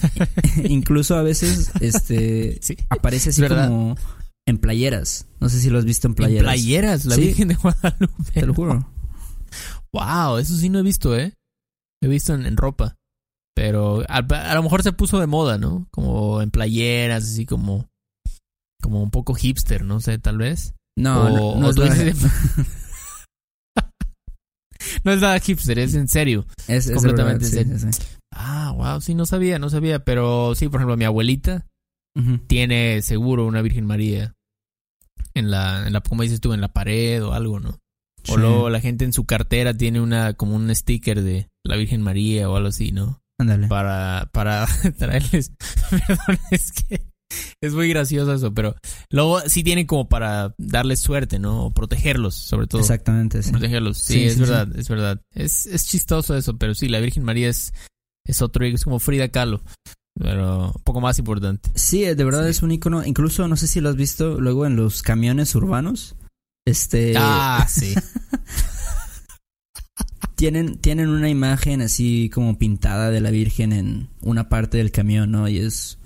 incluso 0.64 1.16
a 1.16 1.24
veces, 1.24 1.72
este... 1.80 2.60
Sí. 2.62 2.78
Aparece 2.90 3.30
así 3.32 3.42
como 3.48 3.96
en 4.48 4.58
playeras. 4.58 5.28
No 5.40 5.50
sé 5.50 5.60
si 5.60 5.70
lo 5.70 5.80
has 5.80 5.86
visto 5.86 6.08
en 6.08 6.12
En 6.12 6.16
playeras. 6.16 6.44
playeras, 6.54 7.06
la 7.06 7.16
Sí. 7.16 7.22
Virgen 7.22 7.48
de 7.50 7.56
Guadalupe. 7.56 8.32
Te 8.34 8.46
lo 8.46 8.54
juro. 8.54 8.88
Wow, 9.94 10.38
eso 10.38 10.56
sí 10.56 10.70
no 10.70 10.80
he 10.80 10.84
visto, 10.84 11.18
¿eh? 11.18 11.34
He 12.04 12.08
visto 12.08 12.34
en, 12.34 12.46
en 12.46 12.58
ropa. 12.58 12.96
Pero 13.56 14.04
a, 14.08 14.18
a 14.18 14.56
lo 14.56 14.64
mejor 14.64 14.82
se 14.84 14.94
puso 14.94 15.20
de 15.20 15.28
moda, 15.28 15.58
¿no? 15.58 15.88
Como 15.92 16.42
en 16.42 16.52
playeras, 16.52 17.24
así 17.24 17.46
como... 17.46 17.90
Como 18.82 19.04
un 19.04 19.12
poco 19.12 19.36
hipster, 19.36 19.84
no 19.86 20.00
sé, 20.00 20.18
tal 20.18 20.38
vez. 20.38 20.74
No, 20.98 21.26
O- 21.26 21.60
no, 21.60 21.62
no 21.62 21.70
es 21.70 21.78
la- 21.78 21.86
No 25.04 25.12
es 25.12 25.22
nada 25.22 25.40
hipster, 25.40 25.80
es 25.80 25.94
en 25.96 26.08
serio. 26.08 26.46
es, 26.68 26.88
es 26.88 26.94
completamente 26.94 27.46
verdad, 27.50 27.72
en 27.74 27.80
sí, 27.80 28.00
sí. 28.00 28.04
Ah, 28.34 28.72
wow, 28.76 29.02
sí, 29.02 29.14
no 29.16 29.26
sabía, 29.26 29.60
no 29.60 29.70
sabía. 29.70 30.04
Pero 30.04 30.54
sí, 30.56 30.68
por 30.70 30.80
ejemplo, 30.80 30.98
mi 30.98 31.06
abuelita 31.06 31.66
tiene 32.48 33.02
seguro 33.02 33.46
una 33.46 33.62
Virgen 33.62 33.86
María 33.86 34.34
en 35.34 35.50
la, 35.50 35.88
en 35.88 35.94
la 35.94 36.02
como 36.02 36.24
dices 36.24 36.42
tú, 36.42 36.54
en 36.54 36.62
la 36.62 36.74
pared 36.74 37.24
o 37.24 37.34
algo, 37.34 37.60
¿no? 37.60 37.70
O 37.70 38.36
Sí. 38.36 38.38
luego 38.38 38.70
la 38.70 38.80
gente 38.82 39.04
en 39.06 39.14
su 39.14 39.26
cartera 39.26 39.74
tiene 39.74 40.00
una 40.02 40.34
como 40.34 40.56
un 40.56 40.74
sticker 40.76 41.22
de 41.24 41.48
la 41.64 41.76
Virgen 41.78 42.02
María 42.02 42.50
o 42.50 42.56
algo 42.56 42.70
así, 42.70 42.92
¿no? 42.92 43.20
Ándale. 43.40 43.68
Para, 43.68 44.30
para 44.32 44.68
traerles. 44.98 45.52
Perdón, 45.90 46.38
es 46.52 46.72
que 46.72 47.02
es 47.62 47.74
muy 47.74 47.90
gracioso 47.90 48.34
eso, 48.34 48.54
pero 48.54 48.76
luego 49.10 49.42
sí 49.48 49.64
tienen 49.64 49.86
como 49.86 50.08
para 50.10 50.54
darles 50.58 51.00
suerte, 51.00 51.40
¿no? 51.40 51.66
O 51.66 51.72
protegerlos, 51.72 52.36
sobre 52.36 52.68
todo. 52.68 52.82
Exactamente, 52.82 53.44
sí. 53.44 53.52
Protegerlos. 53.52 53.98
Sí, 53.98 54.14
Sí, 54.14 54.24
es 54.26 54.34
sí, 54.36 54.40
verdad, 54.42 54.68
es 54.78 54.90
verdad. 54.90 55.22
Es, 55.34 55.66
es 55.66 55.88
chistoso 55.88 56.36
eso, 56.36 56.58
pero 56.58 56.76
sí, 56.76 56.88
la 56.88 57.00
Virgen 57.00 57.24
María 57.24 57.50
es, 57.50 57.74
es 58.26 58.42
otro, 58.42 58.66
es 58.66 58.84
como 58.84 59.00
Frida 59.00 59.30
Kahlo, 59.30 59.62
pero 60.16 60.72
un 60.76 60.84
poco 60.84 61.02
más 61.02 61.20
importante. 61.20 61.70
Sí, 61.76 62.02
de 62.02 62.24
verdad 62.24 62.48
es 62.48 62.62
un 62.62 62.72
icono. 62.72 63.06
Incluso, 63.06 63.48
no 63.48 63.56
sé 63.56 63.68
si 63.68 63.82
lo 63.82 63.90
has 63.90 63.96
visto 63.96 64.40
luego 64.40 64.66
en 64.66 64.76
los 64.76 65.02
camiones 65.02 65.56
urbanos. 65.56 66.16
Este. 66.66 67.14
ah, 67.18 67.66
sí. 67.70 67.96
tienen, 70.36 70.78
tienen 70.80 71.10
una 71.10 71.30
imagen 71.30 71.82
así 71.82 72.30
como 72.34 72.58
pintada 72.58 73.12
de 73.12 73.22
la 73.22 73.32
Virgen 73.32 73.74
en 73.74 74.10
una 74.22 74.50
parte 74.50 74.78
del 74.78 74.92
camión, 74.92 75.32
¿no? 75.32 75.48
Y 75.48 75.60
es 75.60 76.00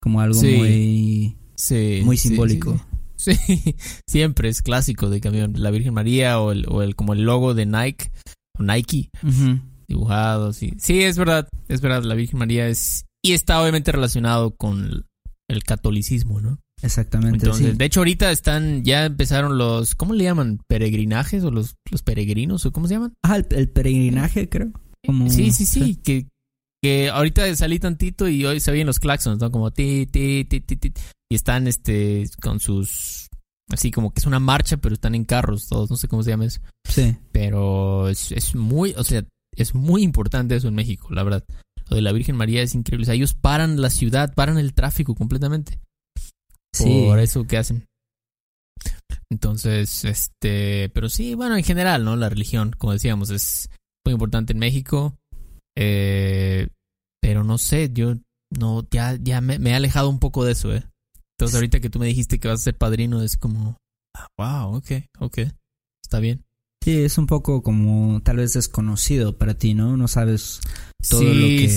como 0.00 0.20
algo 0.20 0.40
Sí. 0.40 0.54
muy, 0.56 1.36
Sí. 1.56 2.00
muy 2.04 2.16
simbólico. 2.16 2.80
Sí, 3.16 3.34
sí. 3.34 3.74
siempre 4.06 4.48
es 4.48 4.62
clásico 4.62 5.10
de 5.10 5.20
camión. 5.20 5.54
La 5.56 5.70
Virgen 5.70 5.94
María 5.94 6.40
o 6.40 6.52
el, 6.52 6.66
o 6.68 6.82
el 6.82 6.94
como 6.94 7.12
el 7.14 7.22
logo 7.22 7.54
de 7.54 7.66
Nike 7.66 8.10
o 8.58 8.62
Nike 8.62 9.10
Ujú. 9.22 9.60
dibujado, 9.88 10.52
sí. 10.52 10.74
Sí, 10.78 11.02
es 11.02 11.18
verdad, 11.18 11.48
es 11.68 11.80
verdad, 11.80 12.04
la 12.04 12.14
Virgen 12.14 12.38
María 12.38 12.68
es 12.68 13.06
y 13.24 13.32
está 13.32 13.60
obviamente 13.60 13.90
relacionado 13.90 14.52
con 14.54 15.04
el, 15.48 15.64
catolicismo, 15.64 16.40
¿no? 16.40 16.60
Exactamente. 16.80 17.38
Entonces, 17.38 17.72
sí. 17.72 17.76
de 17.76 17.84
hecho 17.84 18.00
ahorita 18.00 18.30
están 18.30 18.84
ya 18.84 19.04
empezaron 19.06 19.58
los 19.58 19.96
¿cómo 19.96 20.14
le 20.14 20.22
llaman? 20.22 20.60
peregrinajes 20.68 21.42
o 21.42 21.50
los 21.50 21.74
los 21.90 22.02
peregrinos 22.02 22.64
o 22.66 22.70
cómo 22.72 22.86
se 22.86 22.94
llaman? 22.94 23.14
Ah, 23.24 23.36
el, 23.36 23.46
el 23.50 23.68
peregrinaje, 23.68 24.48
creo. 24.48 24.70
Como- 25.04 25.28
Sí, 25.30 25.50
sí, 25.50 25.66
sí, 25.66 25.96
que 25.96 26.28
que 26.82 27.10
ahorita 27.10 27.54
salí 27.56 27.78
tantito 27.78 28.28
y 28.28 28.44
hoy 28.44 28.60
se 28.60 28.70
oyen 28.70 28.86
los 28.86 28.98
claxons, 28.98 29.40
¿no? 29.40 29.50
Como 29.50 29.70
ti 29.70 30.06
ti 30.06 30.44
ti 30.44 30.60
ti 30.60 30.76
ti 30.76 30.92
y 31.30 31.34
están 31.34 31.66
este 31.66 32.24
con 32.40 32.60
sus 32.60 33.28
así 33.70 33.90
como 33.90 34.12
que 34.12 34.20
es 34.20 34.26
una 34.26 34.40
marcha, 34.40 34.76
pero 34.78 34.94
están 34.94 35.14
en 35.14 35.24
carros 35.24 35.68
todos, 35.68 35.90
no 35.90 35.96
sé 35.96 36.08
cómo 36.08 36.22
se 36.22 36.30
llama 36.30 36.46
eso. 36.46 36.60
Sí. 36.84 37.16
Pero 37.32 38.08
es, 38.08 38.32
es 38.32 38.54
muy, 38.54 38.94
o 38.96 39.04
sea, 39.04 39.24
es 39.52 39.74
muy 39.74 40.02
importante 40.02 40.56
eso 40.56 40.68
en 40.68 40.74
México, 40.74 41.08
la 41.10 41.22
verdad. 41.22 41.44
Lo 41.88 41.96
de 41.96 42.02
la 42.02 42.12
Virgen 42.12 42.36
María 42.36 42.62
es 42.62 42.74
increíble. 42.74 43.04
O 43.04 43.06
sea, 43.06 43.14
ellos 43.14 43.34
paran 43.34 43.80
la 43.80 43.90
ciudad, 43.90 44.34
paran 44.34 44.58
el 44.58 44.74
tráfico 44.74 45.14
completamente. 45.14 45.78
Sí. 46.72 47.04
Por 47.06 47.18
eso 47.18 47.46
que 47.46 47.56
hacen. 47.56 47.86
Entonces, 49.30 50.04
este, 50.04 50.90
pero 50.90 51.08
sí, 51.08 51.34
bueno, 51.34 51.56
en 51.56 51.64
general, 51.64 52.04
¿no? 52.04 52.16
La 52.16 52.28
religión, 52.28 52.74
como 52.76 52.92
decíamos, 52.92 53.30
es 53.30 53.70
muy 54.04 54.12
importante 54.14 54.52
en 54.52 54.58
México. 54.58 55.17
Eh, 55.80 56.68
pero 57.22 57.44
no 57.44 57.56
sé, 57.56 57.90
yo 57.92 58.14
no, 58.50 58.86
ya, 58.90 59.16
ya 59.20 59.40
me, 59.40 59.58
me 59.58 59.70
he 59.70 59.74
alejado 59.74 60.08
un 60.08 60.18
poco 60.18 60.44
de 60.44 60.52
eso, 60.52 60.74
¿eh? 60.74 60.82
Entonces, 61.38 61.54
ahorita 61.54 61.78
que 61.78 61.88
tú 61.88 62.00
me 62.00 62.06
dijiste 62.06 62.40
que 62.40 62.48
vas 62.48 62.60
a 62.60 62.64
ser 62.64 62.76
padrino, 62.76 63.22
es 63.22 63.36
como, 63.36 63.76
ah, 64.16 64.26
wow, 64.36 64.76
ok, 64.76 64.90
ok, 65.20 65.38
está 66.02 66.18
bien. 66.18 66.44
Sí, 66.82 67.02
es 67.02 67.16
un 67.18 67.26
poco 67.26 67.62
como 67.62 68.20
tal 68.22 68.38
vez 68.38 68.54
desconocido 68.54 69.38
para 69.38 69.54
ti, 69.54 69.74
¿no? 69.74 69.96
No 69.96 70.08
sabes 70.08 70.60
todo 71.08 71.22
lo 71.22 71.46
que... 71.46 71.68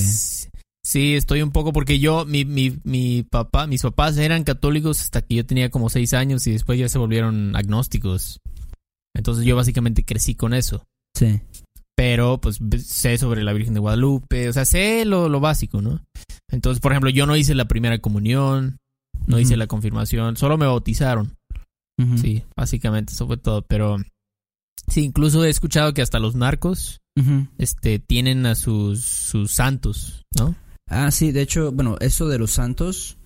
Sí, 0.83 1.13
estoy 1.13 1.43
un 1.43 1.51
poco 1.51 1.73
porque 1.73 1.99
yo, 1.99 2.25
mi, 2.25 2.43
mi, 2.43 2.79
mi 2.83 3.21
papá, 3.21 3.67
mis 3.67 3.83
papás 3.83 4.17
eran 4.17 4.43
católicos 4.43 4.99
hasta 4.99 5.21
que 5.21 5.35
yo 5.35 5.45
tenía 5.45 5.69
como 5.69 5.91
seis 5.91 6.13
años 6.13 6.47
y 6.47 6.51
después 6.53 6.79
ya 6.79 6.89
se 6.89 6.97
volvieron 6.97 7.55
agnósticos. 7.55 8.39
Entonces 9.15 9.45
yo 9.45 9.55
básicamente 9.55 10.03
crecí 10.03 10.33
con 10.33 10.55
eso. 10.55 10.83
Sí. 11.15 11.39
Pero 12.01 12.41
pues 12.41 12.57
sé 12.83 13.19
sobre 13.19 13.43
la 13.43 13.53
Virgen 13.53 13.75
de 13.75 13.79
Guadalupe, 13.79 14.49
o 14.49 14.53
sea, 14.53 14.65
sé 14.65 15.05
lo, 15.05 15.29
lo 15.29 15.39
básico, 15.39 15.83
¿no? 15.83 16.01
Entonces, 16.49 16.81
por 16.81 16.91
ejemplo, 16.93 17.11
yo 17.11 17.27
no 17.27 17.35
hice 17.35 17.53
la 17.53 17.65
primera 17.67 17.99
comunión, 17.99 18.77
no 19.27 19.37
hice 19.37 19.55
la 19.55 19.67
confirmación, 19.67 20.35
solo 20.35 20.57
me 20.57 20.65
bautizaron. 20.65 21.35
Sí, 22.17 22.43
básicamente 22.57 23.13
eso 23.13 23.27
fue 23.27 23.37
todo. 23.37 23.61
Pero 23.61 23.97
sí, 24.87 25.03
incluso 25.03 25.45
he 25.45 25.49
escuchado 25.51 25.93
que 25.93 26.01
hasta 26.01 26.17
los 26.19 26.33
narcos 26.33 27.01
este, 27.59 27.99
tienen 27.99 28.47
a 28.47 28.55
sus, 28.55 29.01
sus 29.05 29.51
santos, 29.51 30.23
¿no? 30.35 30.55
Ah, 30.89 31.11
sí, 31.11 31.31
de 31.31 31.43
hecho, 31.43 31.71
bueno, 31.71 31.97
eso 31.99 32.27
de 32.27 32.39
los 32.39 32.49
santos 32.49 33.17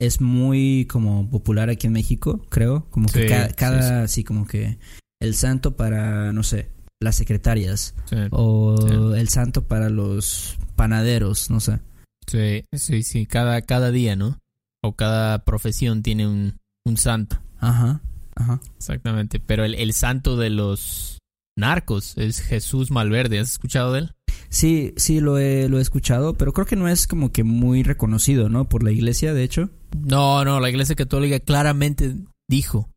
es 0.00 0.20
muy 0.20 0.86
como 0.88 1.28
popular 1.28 1.68
aquí 1.68 1.88
en 1.88 1.94
México, 1.94 2.46
creo. 2.48 2.86
Como 2.90 3.08
que 3.08 3.22
Sí, 3.22 3.26
ca- 3.28 3.48
sí, 3.48 3.54
cada, 3.56 4.06
sí, 4.06 4.22
como 4.22 4.46
que 4.46 4.78
el 5.20 5.34
santo 5.34 5.74
para, 5.76 6.32
no 6.32 6.44
sé, 6.44 6.70
las 7.00 7.16
secretarias 7.16 7.94
Sí, 8.04 8.16
o 8.30 9.14
el 9.14 9.28
santo 9.28 9.62
para 9.66 9.88
los 9.88 10.58
panaderos, 10.76 11.50
no 11.50 11.60
sé. 11.60 11.80
sí, 12.26 12.64
sí, 12.72 13.02
sí, 13.02 13.26
cada, 13.26 13.62
cada 13.62 13.90
día, 13.90 14.16
¿no? 14.16 14.38
O 14.82 14.92
cada 14.96 15.44
profesión 15.44 16.02
tiene 16.02 16.26
un, 16.26 16.56
un 16.86 16.96
santo, 16.96 17.38
Ajá, 17.58 18.00
ajá. 18.34 18.60
exactamente. 18.76 19.40
Pero 19.40 19.64
el, 19.64 19.74
el 19.74 19.92
santo 19.92 20.36
de 20.36 20.50
los 20.50 21.18
narcos 21.58 22.16
es 22.16 22.40
Jesús 22.40 22.90
Malverde, 22.90 23.38
¿has 23.40 23.52
escuchado 23.52 23.92
de 23.92 24.00
él? 24.00 24.12
Sí, 24.48 24.94
sí, 24.96 25.20
lo 25.20 25.38
he, 25.38 25.68
lo 25.68 25.78
he 25.78 25.82
escuchado, 25.82 26.34
pero 26.34 26.52
creo 26.52 26.66
que 26.66 26.76
no 26.76 26.88
es 26.88 27.06
como 27.06 27.30
que 27.30 27.44
muy 27.44 27.82
reconocido, 27.82 28.48
¿no? 28.48 28.68
Por 28.68 28.82
la 28.82 28.90
iglesia, 28.90 29.32
de 29.32 29.44
hecho. 29.44 29.70
No, 29.96 30.44
no, 30.44 30.58
la 30.60 30.70
Iglesia 30.70 30.96
Católica 30.96 31.38
claramente 31.40 32.14
dijo 32.48 32.88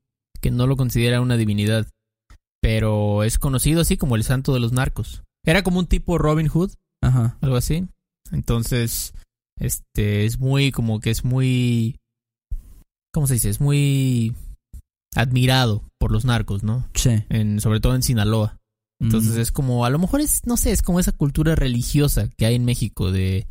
que 0.42 0.50
no 0.52 0.66
lo 0.68 0.76
considera 0.78 1.22
una 1.22 1.38
divinidad, 1.38 1.88
pero 2.64 3.24
es 3.26 3.38
conocido 3.38 3.82
así 3.82 3.98
como 3.98 4.16
el 4.16 4.24
santo 4.24 4.54
de 4.54 4.62
los 4.62 4.72
narcos. 4.72 5.22
Era 5.46 5.64
como 5.64 5.80
un 5.80 5.86
tipo 5.88 6.18
Robin 6.18 6.48
Hood, 6.48 6.72
Ajá. 7.04 7.38
algo 7.42 7.58
así. 7.58 7.90
Entonces, 8.32 9.14
este 9.60 10.24
es 10.26 10.40
muy 10.40 10.72
como 10.72 11.02
que 11.02 11.10
es 11.12 11.26
muy 11.26 11.98
¿cómo 13.14 13.28
se 13.28 13.34
dice? 13.36 13.50
Es 13.50 13.60
muy 13.60 14.34
admirado 15.14 15.84
por 16.00 16.12
los 16.14 16.24
narcos, 16.24 16.64
¿no? 16.64 16.88
Sí. 16.96 17.24
En 17.30 17.60
sobre 17.60 17.82
todo 17.82 17.96
en 17.96 18.02
Sinaloa. 18.02 18.58
Entonces 19.02 19.36
Mm. 19.36 19.40
es 19.42 19.52
como 19.52 19.84
a 19.84 19.90
lo 19.90 20.00
mejor 20.00 20.22
es 20.22 20.48
no 20.48 20.56
sé, 20.56 20.72
es 20.72 20.82
como 20.82 21.02
esa 21.02 21.12
cultura 21.12 21.56
religiosa 21.56 22.30
que 22.38 22.46
hay 22.46 22.56
en 22.56 22.64
México 22.66 23.12
de 23.12 23.46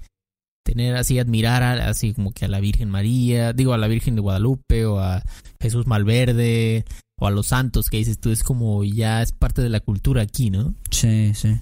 tener 0.64 0.96
así 0.96 1.18
admirar 1.18 1.62
a- 1.62 1.88
así 1.90 2.14
como 2.14 2.32
que 2.32 2.46
a 2.46 2.48
la 2.48 2.60
Virgen 2.60 2.88
María, 2.88 3.52
digo 3.52 3.74
a 3.74 3.78
la 3.78 3.88
Virgen 3.88 4.14
de 4.14 4.22
Guadalupe 4.22 4.86
o 4.86 5.00
a 5.00 5.22
Jesús 5.60 5.86
Malverde 5.86 6.86
o 7.22 7.26
a 7.26 7.30
los 7.30 7.48
santos 7.48 7.88
que 7.88 7.98
dices 7.98 8.18
tú 8.18 8.30
es 8.30 8.42
como 8.42 8.82
ya 8.84 9.22
es 9.22 9.32
parte 9.32 9.62
de 9.62 9.68
la 9.68 9.80
cultura 9.80 10.22
aquí, 10.22 10.50
¿no? 10.50 10.74
Sí, 10.90 11.32
sí. 11.34 11.60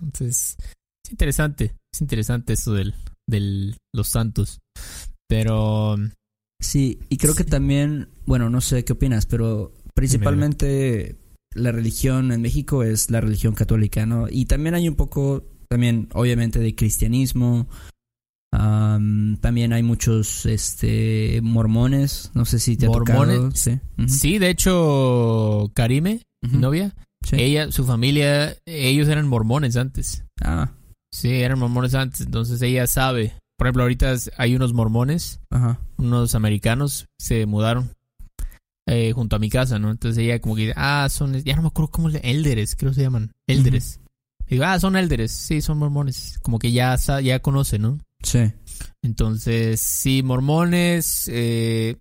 Entonces, 0.00 0.56
es 1.04 1.10
interesante, 1.10 1.74
es 1.92 2.00
interesante 2.00 2.54
eso 2.54 2.72
del, 2.72 2.94
del 3.28 3.76
los 3.92 4.08
santos. 4.08 4.60
Pero 5.28 5.96
Sí, 6.62 7.00
y 7.08 7.16
creo 7.16 7.34
que 7.34 7.44
también, 7.44 8.08
bueno, 8.24 8.48
no 8.48 8.60
sé 8.60 8.84
qué 8.84 8.92
opinas, 8.92 9.26
pero 9.26 9.72
principalmente 9.94 11.16
la 11.54 11.72
religión 11.72 12.30
en 12.30 12.40
México 12.40 12.84
es 12.84 13.10
la 13.10 13.20
religión 13.20 13.54
católica, 13.54 14.06
¿no? 14.06 14.28
Y 14.30 14.46
también 14.46 14.76
hay 14.76 14.88
un 14.88 14.94
poco, 14.94 15.44
también 15.68 16.08
obviamente 16.14 16.60
de 16.60 16.74
cristianismo, 16.76 17.66
am, 18.52 19.36
también 19.38 19.72
hay 19.72 19.82
muchos, 19.82 20.46
este, 20.46 21.40
mormones, 21.42 22.30
no 22.34 22.44
sé 22.44 22.58
si 22.58 22.76
te 22.76 22.86
ha 22.86 22.90
tocado. 22.90 23.26
¿Mormones? 23.26 23.58
Sí. 23.58 23.80
Sí, 24.06 24.38
de 24.38 24.50
hecho, 24.50 25.70
Karime, 25.74 26.22
mi 26.42 26.58
novia, 26.58 26.94
sí. 27.24 27.36
ella, 27.38 27.72
su 27.72 27.84
familia, 27.84 28.56
ellos 28.66 29.08
eran 29.08 29.28
mormones 29.28 29.76
antes. 29.76 30.24
Ah, 30.40 30.70
Sí, 31.12 31.30
eran 31.42 31.58
mormones 31.58 31.94
antes, 31.94 32.22
entonces 32.22 32.62
ella 32.62 32.86
sabe. 32.86 33.34
Por 33.58 33.66
ejemplo, 33.66 33.82
ahorita 33.82 34.14
hay 34.38 34.56
unos 34.56 34.72
mormones, 34.72 35.40
ajá. 35.50 35.78
unos 35.98 36.34
americanos, 36.34 37.06
se 37.18 37.44
mudaron 37.44 37.90
eh, 38.86 39.12
junto 39.12 39.36
a 39.36 39.38
mi 39.38 39.50
casa, 39.50 39.78
¿no? 39.78 39.90
Entonces 39.90 40.24
ella 40.24 40.40
como 40.40 40.56
que 40.56 40.62
dice, 40.62 40.74
ah, 40.76 41.06
son, 41.10 41.34
ya 41.44 41.54
no 41.54 41.62
me 41.62 41.68
acuerdo 41.68 41.90
cómo, 41.90 42.08
élderes, 42.08 42.74
creo 42.76 42.90
que 42.90 42.96
se 42.96 43.02
llaman, 43.02 43.32
élderes. 43.46 44.00
Y 44.46 44.54
digo, 44.54 44.64
ah, 44.64 44.80
son 44.80 44.96
élderes, 44.96 45.30
sí, 45.32 45.60
son 45.60 45.78
mormones. 45.78 46.38
Como 46.42 46.58
que 46.58 46.72
ya, 46.72 46.96
ya 46.96 47.38
conoce, 47.40 47.78
¿no? 47.78 47.98
Sí. 48.22 48.52
Entonces, 49.02 49.80
sí, 49.80 50.22
mormones, 50.22 51.28
eh, 51.32 51.96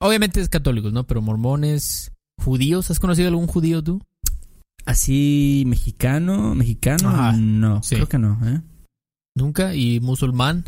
obviamente 0.00 0.40
es 0.40 0.48
católicos, 0.48 0.92
¿no? 0.92 1.04
Pero 1.06 1.22
mormones, 1.22 2.12
judíos, 2.42 2.90
¿has 2.90 3.00
conocido 3.00 3.28
algún 3.28 3.46
judío 3.46 3.82
tú? 3.82 4.02
Así 4.84 5.64
mexicano, 5.66 6.54
mexicano, 6.54 7.08
Ajá, 7.08 7.32
no, 7.32 7.82
sí. 7.82 7.94
creo 7.94 8.08
que 8.08 8.18
no, 8.18 8.38
¿eh? 8.46 8.60
Nunca. 9.34 9.74
¿Y 9.74 10.00
musulmán? 10.00 10.64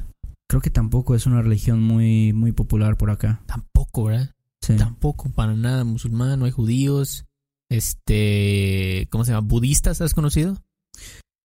Creo 0.48 0.62
que 0.62 0.70
tampoco 0.70 1.14
es 1.14 1.26
una 1.26 1.42
religión 1.42 1.82
muy, 1.82 2.32
muy 2.32 2.52
popular 2.52 2.96
por 2.96 3.10
acá. 3.10 3.42
Tampoco, 3.46 4.04
¿verdad? 4.04 4.34
Sí. 4.62 4.76
Tampoco, 4.76 5.30
para 5.30 5.54
nada 5.54 5.84
musulmán, 5.84 6.38
no 6.38 6.46
hay 6.46 6.50
judíos. 6.50 7.26
Este, 7.70 9.08
¿cómo 9.10 9.24
se 9.24 9.32
llama? 9.32 9.46
¿Budistas 9.46 10.00
has 10.00 10.14
conocido? 10.14 10.56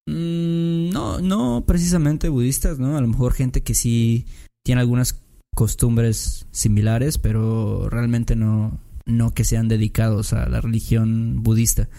Mm, 0.07 0.89
no, 0.91 1.19
no 1.19 1.63
precisamente 1.65 2.29
budistas, 2.29 2.79
¿no? 2.79 2.97
A 2.97 3.01
lo 3.01 3.07
mejor 3.07 3.33
gente 3.33 3.61
que 3.61 3.75
sí 3.75 4.25
tiene 4.65 4.81
algunas 4.81 5.21
costumbres 5.55 6.47
similares, 6.51 7.17
pero 7.17 7.89
realmente 7.89 8.35
no, 8.35 8.79
no 9.05 9.33
que 9.33 9.43
sean 9.43 9.67
dedicados 9.67 10.33
a 10.33 10.47
la 10.49 10.61
religión 10.61 11.43
budista. 11.43 11.89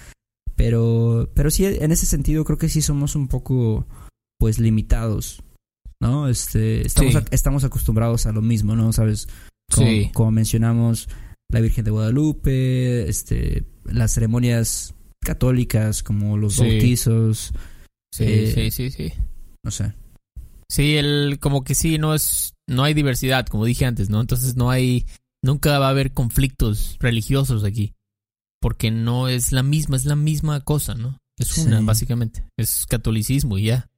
Pero, 0.56 1.30
pero 1.34 1.50
sí, 1.50 1.64
en 1.66 1.92
ese 1.92 2.06
sentido 2.06 2.44
creo 2.44 2.58
que 2.58 2.68
sí 2.68 2.82
somos 2.82 3.14
un 3.16 3.28
poco, 3.28 3.86
pues, 4.38 4.58
limitados, 4.58 5.42
¿no? 6.00 6.28
Este, 6.28 6.86
estamos, 6.86 7.12
Sí. 7.14 7.18
estamos 7.30 7.64
acostumbrados 7.64 8.26
a 8.26 8.32
lo 8.32 8.42
mismo, 8.42 8.74
¿no? 8.76 8.92
¿Sabes? 8.92 9.28
Como, 9.74 9.86
Sí. 9.86 10.10
como 10.12 10.30
mencionamos, 10.30 11.08
la 11.50 11.60
Virgen 11.60 11.84
de 11.84 11.90
Guadalupe, 11.90 13.08
este, 13.08 13.64
las 13.84 14.12
ceremonias 14.12 14.94
católicas 15.24 16.02
como 16.02 16.36
los 16.36 16.54
Sí. 16.54 16.62
bautizos, 16.62 17.52
Sí, 18.12 18.24
Eh, 18.26 18.52
sí, 18.54 18.70
sí, 18.70 18.90
sí. 18.90 19.12
no 19.64 19.70
sé. 19.70 19.94
Sí, 20.68 20.96
el, 20.96 21.38
como 21.40 21.64
que 21.64 21.74
sí, 21.74 21.98
no 21.98 22.14
es, 22.14 22.54
no 22.68 22.84
hay 22.84 22.94
diversidad, 22.94 23.46
como 23.46 23.64
dije 23.64 23.84
antes, 23.84 24.08
¿no? 24.10 24.20
Entonces 24.20 24.56
no 24.56 24.70
hay, 24.70 25.06
nunca 25.42 25.78
va 25.78 25.86
a 25.86 25.90
haber 25.90 26.12
conflictos 26.12 26.96
religiosos 27.00 27.64
aquí. 27.64 27.94
Porque 28.60 28.90
no 28.90 29.28
es 29.28 29.50
la 29.52 29.62
misma, 29.62 29.96
es 29.96 30.04
la 30.04 30.14
misma 30.16 30.60
cosa, 30.60 30.94
¿no? 30.94 31.18
Es 31.38 31.58
una, 31.58 31.80
Sí. 31.80 31.84
básicamente. 31.84 32.46
Es 32.56 32.86
catolicismo 32.86 33.58
y 33.58 33.64
ya. 33.64 33.88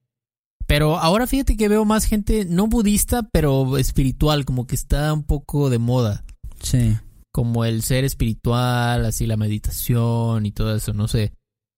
Pero 0.66 0.97
ahora 0.99 1.26
fíjate 1.26 1.56
que 1.59 1.68
veo 1.68 1.85
más 1.85 2.06
gente, 2.06 2.47
no 2.47 2.66
budista, 2.68 3.28
pero 3.30 3.76
espiritual, 3.76 4.44
como 4.47 4.66
que 4.66 4.75
está 4.75 5.12
un 5.12 5.25
poco 5.25 5.68
de 5.68 5.78
moda. 5.78 6.25
Sí. 6.62 6.97
Como 7.30 7.64
el 7.66 7.83
ser 7.83 8.04
espiritual, 8.04 9.04
así 9.04 9.26
la 9.26 9.37
meditación 9.37 10.47
y 10.47 10.52
todo 10.52 10.75
eso, 10.75 10.94
no 10.94 11.06
sé. 11.09 11.33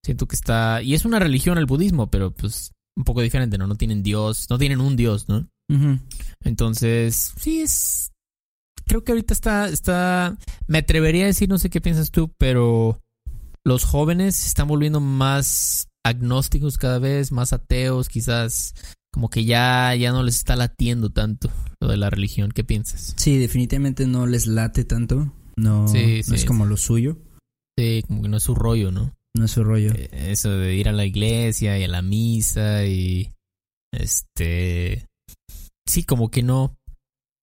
Siento 0.07 0.29
que 0.29 0.37
está... 0.37 0.83
Y 0.83 0.95
es 0.95 1.05
una 1.05 1.19
religión 1.19 1.59
el 1.59 1.67
budismo, 1.67 2.13
pero 2.13 2.31
pues 2.31 2.71
un 2.97 3.03
poco 3.03 3.23
diferente, 3.23 3.59
¿no? 3.59 3.67
No 3.67 3.75
tienen 3.75 4.05
Dios, 4.05 4.47
no 4.49 4.57
tienen 4.57 4.81
un 4.81 4.95
Dios, 4.95 5.29
¿no? 5.29 5.49
Entonces, 6.45 7.35
sí 7.41 7.61
es. 7.61 8.13
Creo 8.87 9.03
que 9.03 9.11
ahorita 9.11 9.35
está, 9.35 9.69
está. 9.69 10.39
Me 10.69 10.79
atrevería 10.79 11.25
a 11.25 11.27
decir, 11.27 11.49
no 11.49 11.59
sé 11.59 11.71
qué 11.71 11.81
piensas 11.81 12.13
tú, 12.13 12.31
pero 12.39 13.01
los 13.65 13.83
jóvenes 13.83 14.37
se 14.37 14.47
están 14.47 14.69
volviendo 14.69 15.01
más 15.01 15.89
agnósticos 16.05 16.79
cada 16.79 17.01
vez, 17.01 17.33
más 17.33 17.53
ateos, 17.53 18.09
quizás. 18.09 18.75
Como 19.13 19.29
que 19.29 19.45
ya, 19.45 19.93
ya 19.97 20.13
no 20.13 20.23
les 20.23 20.37
está 20.37 20.55
latiendo 20.55 21.11
tanto 21.11 21.51
lo 21.81 21.89
de 21.89 21.97
la 21.97 22.11
religión. 22.11 22.53
¿Qué 22.53 22.63
piensas? 22.63 23.15
Sí, 23.17 23.39
definitivamente 23.39 24.07
no 24.07 24.27
les 24.27 24.47
late 24.47 24.85
tanto. 24.85 25.33
No, 25.57 25.89
Sí, 25.89 26.19
no 26.19 26.23
sí, 26.23 26.35
es 26.37 26.45
como 26.45 26.65
lo 26.65 26.77
suyo. 26.77 27.19
Sí, 27.77 28.05
como 28.07 28.23
que 28.23 28.29
no 28.29 28.37
es 28.37 28.45
su 28.45 28.55
rollo, 28.55 28.93
¿no? 28.93 29.16
No 29.37 29.45
es 29.45 29.51
su 29.51 29.65
rollo. 29.65 29.93
Eh, 29.95 30.09
Eso 30.31 30.51
de 30.51 30.75
ir 30.75 30.89
a 30.89 30.93
la 30.93 31.05
iglesia 31.05 31.79
y 31.79 31.85
a 31.85 31.89
la 31.89 32.03
misa 32.03 32.85
y. 32.87 33.33
Este. 33.93 35.07
Sí, 35.87 36.05
como 36.05 36.31
que 36.31 36.43
no. 36.43 36.75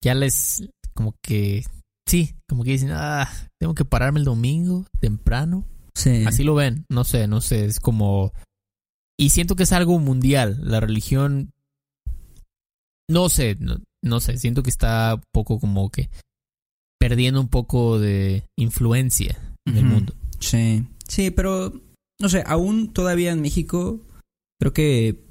Ya 0.02 0.14
les. 0.14 0.68
Como 0.92 1.14
que. 1.22 1.64
Sí, 2.06 2.34
como 2.48 2.64
que 2.64 2.72
dicen, 2.72 2.90
ah, 2.92 3.28
tengo 3.58 3.74
que 3.74 3.84
pararme 3.84 4.18
el 4.18 4.24
domingo 4.24 4.86
temprano. 5.00 5.64
Sí. 5.94 6.24
Así 6.26 6.42
lo 6.42 6.54
ven. 6.54 6.84
No 6.90 7.04
sé, 7.04 7.28
no 7.28 7.40
sé. 7.40 7.64
Es 7.64 7.78
como. 7.78 8.32
Y 9.18 9.30
siento 9.30 9.54
que 9.54 9.62
es 9.62 9.72
algo 9.72 9.98
mundial. 9.98 10.58
La 10.62 10.80
religión. 10.80 11.52
No 13.08 13.28
sé, 13.28 13.56
no, 13.60 13.78
no 14.02 14.20
sé. 14.20 14.36
Siento 14.38 14.62
que 14.62 14.70
está 14.70 15.14
un 15.14 15.22
poco 15.32 15.60
como 15.60 15.90
que. 15.90 16.10
Perdiendo 16.98 17.40
un 17.40 17.48
poco 17.48 18.00
de 18.00 18.44
influencia 18.56 19.38
en 19.66 19.76
el 19.76 19.84
mundo. 19.84 20.14
Sí. 20.40 20.86
Sí, 21.06 21.30
pero 21.30 21.72
no 22.20 22.28
sé, 22.28 22.42
aún 22.46 22.92
todavía 22.92 23.32
en 23.32 23.40
México 23.42 24.00
creo 24.60 24.72
que 24.72 25.24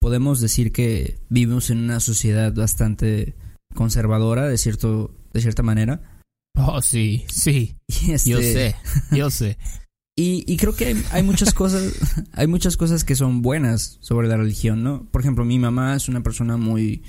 podemos 0.00 0.40
decir 0.40 0.72
que 0.72 1.18
vivimos 1.28 1.70
en 1.70 1.78
una 1.78 2.00
sociedad 2.00 2.52
bastante 2.54 3.34
conservadora 3.74 4.48
de 4.48 4.58
cierto 4.58 5.14
de 5.32 5.40
cierta 5.40 5.62
manera. 5.62 6.20
Oh, 6.56 6.80
sí, 6.82 7.24
sí. 7.28 7.76
Este, 8.08 8.30
Yo 8.30 8.38
sé, 8.38 8.76
yo 9.12 9.30
sé. 9.30 9.58
Y, 10.16 10.44
y 10.46 10.56
creo 10.58 10.76
que 10.76 10.86
hay, 10.86 11.04
hay 11.10 11.22
muchas 11.24 11.52
cosas, 11.52 11.92
hay 12.34 12.46
muchas 12.46 12.76
cosas 12.76 13.02
que 13.02 13.16
son 13.16 13.42
buenas 13.42 13.98
sobre 14.00 14.28
la 14.28 14.36
religión, 14.36 14.84
¿no? 14.84 15.08
Por 15.10 15.20
ejemplo, 15.20 15.44
mi 15.44 15.58
mamá 15.58 15.96
es 15.96 16.08
una 16.08 16.22
persona 16.22 16.56
muy, 16.56 17.02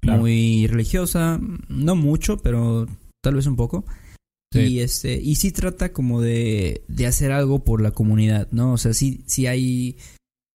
Claro. 0.00 0.18
muy 0.20 0.66
religiosa, 0.66 1.38
no 1.68 1.94
mucho, 1.94 2.38
pero 2.38 2.86
tal 3.22 3.36
vez 3.36 3.46
un 3.46 3.54
poco. 3.54 3.84
Sí. 4.52 4.60
Y 4.60 4.80
este, 4.80 5.20
y 5.20 5.34
sí 5.36 5.52
trata 5.52 5.92
como 5.92 6.20
de, 6.22 6.82
de 6.88 7.06
hacer 7.06 7.32
algo 7.32 7.64
por 7.64 7.82
la 7.82 7.90
comunidad, 7.90 8.48
¿no? 8.50 8.72
O 8.72 8.78
sea, 8.78 8.94
sí, 8.94 9.22
sí 9.26 9.46
hay 9.46 9.98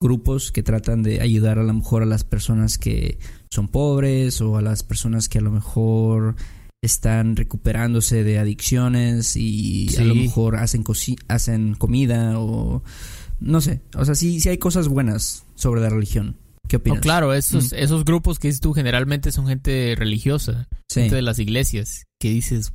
grupos 0.01 0.51
que 0.51 0.63
tratan 0.63 1.03
de 1.03 1.21
ayudar 1.21 1.59
a 1.59 1.63
lo 1.63 1.73
mejor 1.73 2.01
a 2.03 2.05
las 2.07 2.23
personas 2.23 2.77
que 2.77 3.19
son 3.51 3.67
pobres 3.67 4.41
o 4.41 4.57
a 4.57 4.61
las 4.61 4.83
personas 4.83 5.29
que 5.29 5.37
a 5.37 5.41
lo 5.41 5.51
mejor 5.51 6.35
están 6.83 7.35
recuperándose 7.37 8.23
de 8.23 8.39
adicciones 8.39 9.37
y 9.37 9.87
a 9.97 10.03
lo 10.03 10.15
mejor 10.15 10.57
hacen 10.57 10.83
cosi- 10.83 11.17
hacen 11.29 11.75
comida 11.75 12.37
o 12.39 12.83
no 13.39 13.61
sé, 13.61 13.81
o 13.95 14.03
sea, 14.03 14.15
sí 14.15 14.41
sí 14.41 14.49
hay 14.49 14.57
cosas 14.57 14.87
buenas 14.89 15.45
sobre 15.55 15.79
la 15.81 15.89
religión. 15.89 16.35
¿Qué 16.67 16.77
No, 16.77 16.81
opinas? 16.81 16.99
claro, 16.99 17.33
esos, 17.33 17.71
Mm. 17.71 17.75
esos 17.77 18.03
grupos 18.05 18.39
que 18.39 18.47
dices 18.49 18.59
tú 18.59 18.73
generalmente 18.73 19.31
son 19.31 19.47
gente 19.47 19.95
religiosa, 19.97 20.67
Sí. 20.89 21.01
gente 21.01 21.15
de 21.15 21.21
las 21.21 21.39
iglesias, 21.39 22.03
que 22.19 22.31
dices, 22.31 22.73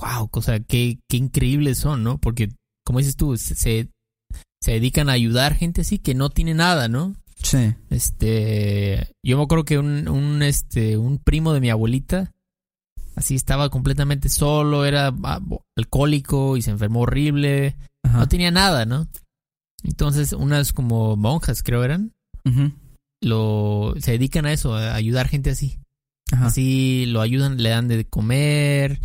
wow, 0.00 0.28
o 0.32 0.42
sea, 0.42 0.60
qué, 0.60 0.98
qué 1.08 1.16
increíbles 1.16 1.78
son, 1.78 2.02
¿no? 2.02 2.18
Porque, 2.18 2.50
como 2.84 2.98
dices 2.98 3.16
tú, 3.16 3.36
se, 3.36 3.54
se, 3.54 3.88
se 4.60 4.72
dedican 4.72 5.08
a 5.08 5.12
ayudar 5.12 5.54
gente 5.54 5.82
así 5.82 5.98
que 5.98 6.14
no 6.14 6.30
tiene 6.30 6.54
nada, 6.54 6.88
¿no? 6.88 7.14
Sí. 7.42 7.74
Este, 7.90 9.12
yo 9.22 9.36
me 9.36 9.44
acuerdo 9.44 9.64
que 9.64 9.78
un, 9.78 10.08
un, 10.08 10.42
este, 10.42 10.96
un 10.96 11.18
primo 11.18 11.52
de 11.52 11.60
mi 11.60 11.70
abuelita, 11.70 12.32
así 13.14 13.34
estaba 13.34 13.68
completamente 13.68 14.28
solo, 14.28 14.84
era 14.84 15.14
ah, 15.24 15.40
alcohólico 15.76 16.56
y 16.56 16.62
se 16.62 16.70
enfermó 16.70 17.00
horrible, 17.00 17.76
Ajá. 18.02 18.18
no 18.18 18.28
tenía 18.28 18.50
nada, 18.50 18.86
¿no? 18.86 19.08
Entonces, 19.82 20.32
unas 20.32 20.72
como 20.72 21.16
monjas, 21.16 21.62
creo 21.62 21.84
eran, 21.84 22.12
Ujú. 22.44 22.72
lo 23.20 23.94
se 24.00 24.12
dedican 24.12 24.46
a 24.46 24.52
eso, 24.52 24.74
a 24.74 24.94
ayudar 24.94 25.28
gente 25.28 25.50
así. 25.50 25.78
Ajá. 26.32 26.46
Así 26.46 27.04
lo 27.06 27.20
ayudan, 27.20 27.62
le 27.62 27.68
dan 27.68 27.86
de 27.86 28.06
comer, 28.06 28.98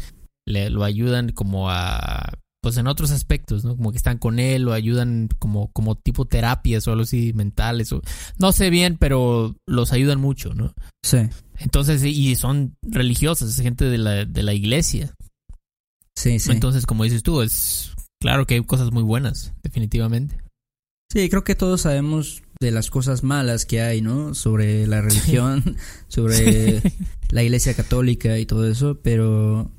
le, 0.50 0.70
lo 0.70 0.84
ayudan 0.84 1.32
como 1.32 1.70
a 1.70 2.34
pues 2.62 2.76
en 2.78 2.88
otros 2.88 3.12
aspectos, 3.12 3.64
¿no? 3.64 3.78
Como 3.78 3.92
que 3.92 3.98
están 3.98 4.18
con 4.18 4.38
él, 4.38 4.64
lo 4.64 4.74
ayudan 4.74 5.30
como 5.40 5.72
como 5.72 5.96
tipo 5.96 6.26
terapias 6.26 6.88
o 6.88 6.92
algo 6.92 7.04
así 7.04 7.32
mentales 7.34 7.94
o 7.94 8.02
no 8.38 8.52
sé 8.52 8.70
bien, 8.70 8.98
pero 8.98 9.56
los 9.66 9.94
ayudan 9.94 10.20
mucho, 10.20 10.54
¿no? 10.54 10.74
Sí. 11.04 11.20
Entonces, 11.58 12.04
y 12.04 12.36
son 12.36 12.76
religiosas, 12.82 13.50
es 13.50 13.62
gente 13.62 13.86
de 13.86 13.98
la 13.98 14.26
de 14.26 14.44
la 14.44 14.54
iglesia. 14.54 15.14
Sí, 16.16 16.40
sí. 16.40 16.52
Entonces, 16.52 16.86
como 16.86 17.06
dices 17.06 17.24
tú, 17.24 17.42
es 17.42 17.94
claro 18.20 18.46
que 18.46 18.56
hay 18.56 18.64
cosas 18.64 18.92
muy 18.92 19.04
buenas, 19.04 19.54
definitivamente. 19.64 20.38
Sí, 21.12 21.30
creo 21.30 21.44
que 21.44 21.56
todos 21.56 21.82
sabemos 21.82 22.44
de 22.60 22.72
las 22.72 22.90
cosas 22.90 23.24
malas 23.24 23.66
que 23.66 23.82
hay, 23.82 24.02
¿no? 24.02 24.36
Sobre 24.36 24.86
la 24.86 25.02
religión, 25.02 25.78
sobre 26.10 26.82
la 27.32 27.42
iglesia 27.42 27.74
católica 27.74 28.38
y 28.38 28.46
todo 28.46 28.70
eso, 28.70 29.00
pero 29.02 29.72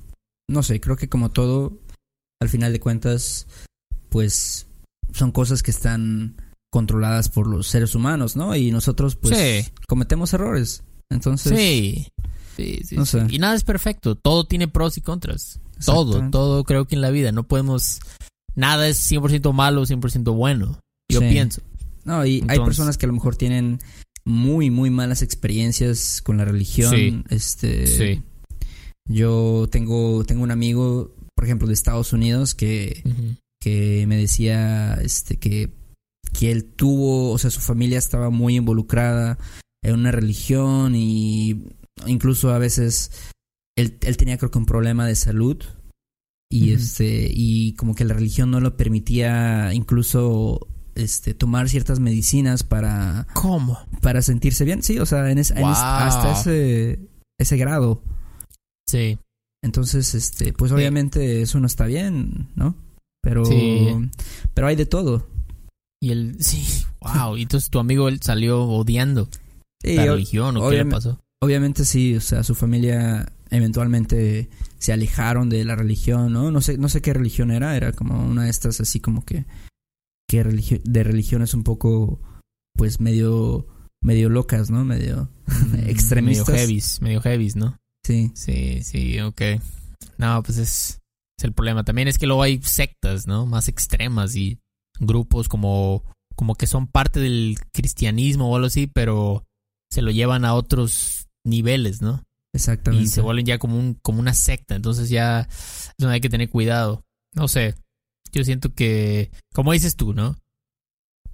no 0.50 0.62
sé, 0.62 0.80
creo 0.80 0.96
que 0.96 1.08
como 1.08 1.30
todo, 1.30 1.78
al 2.40 2.48
final 2.48 2.72
de 2.72 2.80
cuentas, 2.80 3.46
pues 4.08 4.66
son 5.12 5.32
cosas 5.32 5.62
que 5.62 5.70
están 5.70 6.36
controladas 6.72 7.28
por 7.28 7.46
los 7.46 7.66
seres 7.66 7.94
humanos, 7.94 8.36
¿no? 8.36 8.54
Y 8.54 8.70
nosotros, 8.70 9.16
pues, 9.16 9.36
Sí. 9.36 9.70
cometemos 9.88 10.32
errores. 10.34 10.82
Entonces, 11.10 11.56
Sí. 11.56 12.08
Sí, 12.56 12.80
sí, 12.84 12.96
no 12.96 13.06
sé. 13.06 13.26
Y 13.30 13.38
nada 13.38 13.54
es 13.54 13.64
perfecto. 13.64 14.16
Todo 14.16 14.44
tiene 14.44 14.68
pros 14.68 14.98
y 14.98 15.00
contras. 15.00 15.60
Todo, 15.84 16.28
todo 16.30 16.64
creo 16.64 16.86
que 16.86 16.94
en 16.94 17.00
la 17.00 17.10
vida. 17.10 17.32
No 17.32 17.44
podemos. 17.44 18.00
Nada 18.54 18.86
es 18.88 18.98
100% 18.98 19.52
malo 19.52 19.80
o 19.80 19.86
100% 19.86 20.34
bueno. 20.34 20.78
Yo 21.08 21.20
pienso. 21.20 21.62
No, 22.04 22.26
y 22.26 22.44
hay 22.48 22.58
personas 22.58 22.98
que 22.98 23.06
a 23.06 23.08
lo 23.08 23.14
mejor 23.14 23.36
tienen 23.36 23.78
muy, 24.24 24.70
muy 24.70 24.90
malas 24.90 25.22
experiencias 25.22 26.20
con 26.22 26.36
la 26.36 26.44
religión. 26.44 26.94
Sí. 26.94 27.22
Este. 27.30 28.22
Yo 29.08 29.68
tengo, 29.70 30.24
tengo 30.24 30.42
un 30.42 30.50
amigo, 30.50 31.14
por 31.34 31.44
ejemplo, 31.44 31.66
de 31.66 31.74
Estados 31.74 32.12
Unidos 32.12 32.54
que, 32.54 33.02
que 33.60 34.04
me 34.06 34.16
decía 34.16 34.94
este 35.02 35.36
que, 35.38 35.70
que 36.32 36.50
él 36.52 36.64
tuvo, 36.64 37.30
o 37.32 37.38
sea, 37.38 37.50
su 37.50 37.60
familia 37.60 37.98
estaba 37.98 38.30
muy 38.30 38.56
involucrada 38.56 39.38
en 39.82 39.94
una 39.94 40.12
religión 40.12 40.94
y 40.94 41.64
incluso 42.06 42.52
a 42.52 42.58
veces 42.58 43.10
él, 43.76 43.98
él 44.02 44.16
tenía 44.16 44.38
creo 44.38 44.50
que 44.50 44.58
un 44.58 44.66
problema 44.66 45.06
de 45.06 45.16
salud 45.16 45.62
y 46.52 46.72
este 46.72 47.28
y 47.32 47.74
como 47.74 47.94
que 47.94 48.04
la 48.04 48.14
religión 48.14 48.50
no 48.50 48.60
lo 48.60 48.76
permitía 48.76 49.72
incluso 49.72 50.66
este 50.96 51.32
tomar 51.34 51.68
ciertas 51.68 52.00
medicinas 52.00 52.62
para 52.64 53.26
¿Cómo? 53.34 53.78
para 54.02 54.20
sentirse 54.20 54.64
bien 54.64 54.82
sí 54.82 54.98
o 54.98 55.06
sea 55.06 55.30
en 55.30 55.38
es- 55.38 55.52
en 55.52 55.58
es- 55.58 55.62
Wow. 55.64 55.74
hasta 55.76 56.32
ese 56.40 56.98
ese 57.38 57.56
grado 57.56 58.02
Sí. 58.90 59.18
entonces 59.64 60.14
este 60.14 60.52
pues 60.52 60.72
obviamente 60.72 61.42
eso 61.42 61.60
no 61.60 61.66
está 61.66 61.86
bien 61.86 62.48
no 62.56 62.74
pero 63.22 63.44
Sí. 63.44 63.88
pero 64.54 64.66
hay 64.66 64.76
de 64.76 64.86
todo 64.86 65.26
Y 66.02 66.10
él. 66.12 66.36
Sí. 66.40 66.84
Wow. 67.00 67.36
Y 67.36 67.42
entonces 67.42 67.70
tu 67.70 67.78
amigo 67.78 68.08
él 68.08 68.20
salió 68.22 68.62
odiando 68.64 69.28
Sí, 69.82 69.94
la 69.96 70.06
religión 70.06 70.56
o 70.56 70.68
qué 70.70 70.76
le 70.76 70.86
pasó. 70.86 71.18
obviamente 71.42 71.84
sí 71.84 72.14
o 72.16 72.20
sea 72.20 72.42
su 72.42 72.54
familia 72.54 73.32
eventualmente 73.50 74.48
se 74.78 74.92
alejaron 74.92 75.48
de 75.50 75.64
la 75.64 75.74
religión, 75.76 76.32
¿no? 76.32 76.50
No 76.50 76.60
sé, 76.60 76.78
no 76.78 76.88
sé 76.88 77.02
qué 77.02 77.12
religión 77.12 77.50
era, 77.50 77.76
era 77.76 77.92
como 77.92 78.22
una 78.24 78.44
de 78.44 78.50
estas 78.50 78.80
así 78.80 79.00
como 79.00 79.24
que, 79.24 79.44
que 80.28 80.44
de 80.84 81.02
religiones 81.02 81.52
un 81.52 81.64
poco, 81.64 82.20
pues 82.76 83.00
medio, 83.00 83.66
medio 84.02 84.28
locas, 84.28 84.70
¿no? 84.70 84.84
Medio 84.84 85.28
extremistas. 85.86 86.48
medio 86.48 86.60
heavies, 86.60 87.02
medio 87.02 87.20
heavies, 87.20 87.56
¿no? 87.56 87.76
Sí. 88.10 88.32
Sí, 88.34 88.82
sí, 88.82 89.20
ok. 89.20 89.42
No, 90.18 90.42
pues 90.42 90.58
es, 90.58 91.00
es 91.38 91.44
el 91.44 91.52
problema. 91.52 91.84
También 91.84 92.08
es 92.08 92.18
que 92.18 92.26
luego 92.26 92.42
hay 92.42 92.60
sectas, 92.62 93.26
¿no? 93.26 93.46
Más 93.46 93.68
extremas 93.68 94.34
y 94.34 94.58
grupos 94.98 95.48
como, 95.48 96.02
como 96.34 96.56
que 96.56 96.66
son 96.66 96.88
parte 96.88 97.20
del 97.20 97.56
cristianismo 97.72 98.50
o 98.50 98.56
algo 98.56 98.66
así, 98.66 98.86
pero 98.88 99.44
se 99.92 100.02
lo 100.02 100.10
llevan 100.10 100.44
a 100.44 100.54
otros 100.54 101.28
niveles, 101.44 102.02
¿no? 102.02 102.24
Exactamente. 102.52 103.04
Y 103.04 103.08
se 103.08 103.20
vuelven 103.20 103.46
ya 103.46 103.58
como, 103.58 103.78
un, 103.78 103.94
como 103.94 104.18
una 104.18 104.34
secta. 104.34 104.74
Entonces 104.74 105.08
ya 105.08 105.42
es 105.42 105.94
donde 105.98 106.14
hay 106.14 106.20
que 106.20 106.28
tener 106.28 106.50
cuidado. 106.50 107.04
No 107.34 107.46
sé. 107.46 107.76
Yo 108.32 108.42
siento 108.44 108.74
que, 108.74 109.30
como 109.54 109.72
dices 109.72 109.94
tú, 109.94 110.14
¿no? 110.14 110.36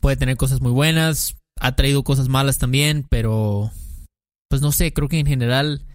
Puede 0.01 0.17
tener 0.17 0.37
cosas 0.37 0.61
muy 0.61 0.73
buenas, 0.73 1.37
ha 1.59 1.75
traído 1.75 2.05
cosas 2.05 2.29
malas 2.29 2.59
también, 2.59 3.07
pero 3.09 3.71
pues 4.49 4.61
no 4.61 4.73
sé, 4.73 4.93
creo 4.93 5.09
que 5.09 5.19
en 5.19 5.27
general 5.27 5.87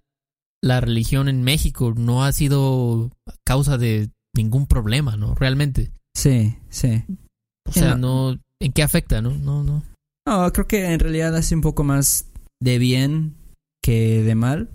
la 0.63 0.79
religión 0.79 1.27
en 1.27 1.43
México 1.43 1.93
no 1.95 2.23
ha 2.23 2.31
sido 2.31 3.11
causa 3.45 3.77
de 3.77 4.09
ningún 4.35 4.67
problema, 4.67 5.17
¿no? 5.17 5.35
Realmente. 5.35 5.91
Sí, 6.15 6.57
sí. 6.69 7.03
O 7.67 7.71
sea, 7.71 7.95
no, 7.95 8.39
¿en 8.59 8.71
qué 8.73 8.83
afecta, 8.83 9.21
no? 9.21 9.31
No, 9.31 9.63
no. 9.63 9.83
No, 10.27 10.51
creo 10.53 10.67
que 10.67 10.93
en 10.93 10.99
realidad 10.99 11.35
hace 11.35 11.55
un 11.55 11.61
poco 11.61 11.83
más 11.83 12.27
de 12.61 12.77
bien 12.77 13.35
que 13.83 14.23
de 14.23 14.35
mal. 14.35 14.69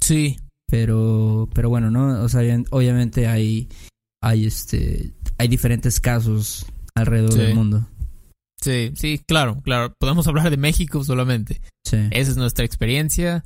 Sí. 0.00 0.38
Pero, 0.68 1.48
pero 1.52 1.68
bueno, 1.68 1.90
¿no? 1.90 2.22
O 2.22 2.28
sea, 2.28 2.40
obviamente 2.70 3.26
hay, 3.26 3.68
hay 4.22 4.46
este, 4.46 5.12
hay 5.36 5.48
diferentes 5.48 6.00
casos 6.00 6.66
alrededor 6.94 7.34
del 7.34 7.54
mundo. 7.54 7.88
Sí, 8.60 8.92
sí, 8.94 9.20
claro, 9.26 9.60
claro. 9.62 9.94
Podemos 9.98 10.26
hablar 10.26 10.50
de 10.50 10.56
México 10.56 11.02
solamente. 11.02 11.60
Sí. 11.84 11.96
Esa 12.10 12.30
es 12.30 12.36
nuestra 12.36 12.64
experiencia. 12.64 13.44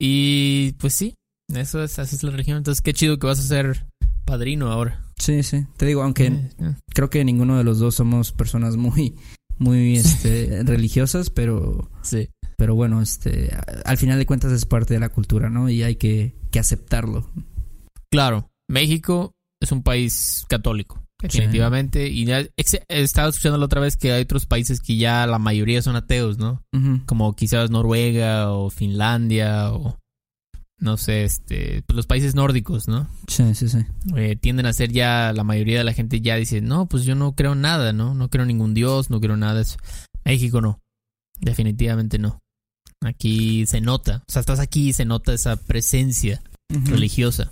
Y 0.00 0.72
pues 0.72 0.94
sí, 0.94 1.14
eso 1.54 1.82
es, 1.82 1.98
así 1.98 2.16
es 2.16 2.22
la 2.22 2.30
religión. 2.30 2.58
Entonces, 2.58 2.82
qué 2.82 2.92
chido 2.92 3.18
que 3.18 3.26
vas 3.26 3.38
a 3.38 3.42
ser 3.42 3.86
padrino 4.24 4.70
ahora. 4.70 5.02
Sí, 5.18 5.42
sí. 5.42 5.66
Te 5.76 5.86
digo, 5.86 6.02
aunque 6.02 6.26
eh, 6.26 6.50
eh. 6.58 6.74
creo 6.92 7.10
que 7.10 7.24
ninguno 7.24 7.56
de 7.56 7.64
los 7.64 7.78
dos 7.78 7.94
somos 7.94 8.32
personas 8.32 8.76
muy, 8.76 9.14
muy 9.58 9.96
este, 9.96 10.62
religiosas, 10.64 11.30
pero. 11.30 11.90
Sí. 12.02 12.28
Pero 12.56 12.76
bueno, 12.76 13.02
este, 13.02 13.50
al 13.84 13.98
final 13.98 14.18
de 14.18 14.26
cuentas 14.26 14.52
es 14.52 14.64
parte 14.64 14.94
de 14.94 15.00
la 15.00 15.08
cultura, 15.08 15.50
¿no? 15.50 15.68
Y 15.68 15.82
hay 15.82 15.96
que, 15.96 16.36
que 16.52 16.60
aceptarlo. 16.60 17.28
Claro, 18.10 18.48
México 18.68 19.32
es 19.60 19.72
un 19.72 19.82
país 19.82 20.44
católico, 20.48 21.03
definitivamente. 21.24 22.08
Y 22.08 22.30
he 22.30 22.48
estado 22.88 23.30
escuchando 23.30 23.58
la 23.58 23.66
otra 23.66 23.80
vez 23.80 23.96
que 23.96 24.12
hay 24.12 24.22
otros 24.22 24.46
países 24.46 24.80
que 24.80 24.96
ya 24.96 25.26
la 25.26 25.38
mayoría 25.38 25.82
son 25.82 25.96
ateos, 25.96 26.38
¿no? 26.38 26.62
Como 27.06 27.34
quizás 27.34 27.70
Noruega 27.70 28.52
o 28.52 28.70
Finlandia 28.70 29.72
o 29.72 29.98
no 30.78 30.96
sé, 30.98 31.24
este, 31.24 31.82
pues 31.86 31.96
los 31.96 32.06
países 32.06 32.34
nórdicos, 32.34 32.88
¿no? 32.88 33.08
Sí, 33.26 33.54
sí, 33.54 33.68
sí. 33.68 33.78
Eh, 34.16 34.36
tienden 34.36 34.66
a 34.66 34.72
ser 34.72 34.92
ya, 34.92 35.32
la 35.32 35.44
mayoría 35.44 35.78
de 35.78 35.84
la 35.84 35.94
gente 35.94 36.20
ya 36.20 36.36
dice, 36.36 36.60
no, 36.60 36.86
pues 36.86 37.04
yo 37.04 37.14
no 37.14 37.34
creo 37.34 37.54
nada, 37.54 37.92
¿no? 37.92 38.14
No 38.14 38.28
creo 38.28 38.44
ningún 38.44 38.74
dios, 38.74 39.08
no 39.08 39.20
creo 39.20 39.36
nada 39.36 39.54
de 39.54 39.62
eso. 39.62 39.78
México 40.24 40.60
no, 40.60 40.80
definitivamente 41.40 42.18
no. 42.18 42.38
Aquí 43.02 43.66
se 43.66 43.80
nota, 43.80 44.24
o 44.28 44.32
sea, 44.32 44.40
estás 44.40 44.60
aquí 44.60 44.88
y 44.88 44.92
se 44.92 45.04
nota 45.04 45.32
esa 45.32 45.56
presencia 45.56 46.42
religiosa. 46.68 47.50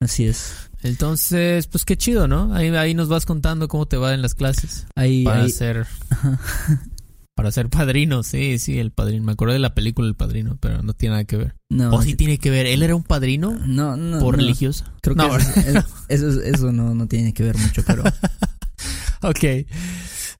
Así 0.00 0.24
es. 0.24 0.70
Entonces, 0.82 1.66
pues 1.66 1.84
qué 1.84 1.96
chido, 1.96 2.28
¿no? 2.28 2.54
Ahí, 2.54 2.68
ahí 2.68 2.94
nos 2.94 3.08
vas 3.08 3.26
contando 3.26 3.66
cómo 3.68 3.86
te 3.86 3.96
va 3.96 4.14
en 4.14 4.22
las 4.22 4.34
clases. 4.34 4.86
Ahí, 4.94 5.24
para 5.24 5.42
ahí... 5.42 5.50
ser 5.50 5.86
para 7.38 7.52
ser 7.52 7.68
padrino, 7.68 8.24
sí, 8.24 8.58
sí, 8.58 8.80
el 8.80 8.90
padrino. 8.90 9.24
Me 9.24 9.32
acuerdo 9.32 9.54
de 9.54 9.60
la 9.60 9.72
película 9.72 10.08
El 10.08 10.16
Padrino, 10.16 10.56
pero 10.60 10.82
no 10.82 10.92
tiene 10.92 11.12
nada 11.12 11.24
que 11.24 11.36
ver. 11.36 11.54
No. 11.70 11.90
¿O 11.94 12.02
sí 12.02 12.16
tiene 12.16 12.38
que 12.38 12.50
ver? 12.50 12.66
¿Él 12.66 12.82
era 12.82 12.96
un 12.96 13.04
padrino? 13.04 13.52
No, 13.64 13.96
no. 13.96 14.18
¿Por 14.18 14.36
religioso? 14.36 14.84
Creo 15.02 15.14
que 15.14 15.84
eso, 16.08 16.42
eso, 16.42 16.72
no, 16.72 16.94
no 16.94 17.06
tiene 17.06 17.32
que 17.32 17.44
ver 17.44 17.56
mucho, 17.56 17.84
pero. 17.86 18.02
ok. 19.22 19.44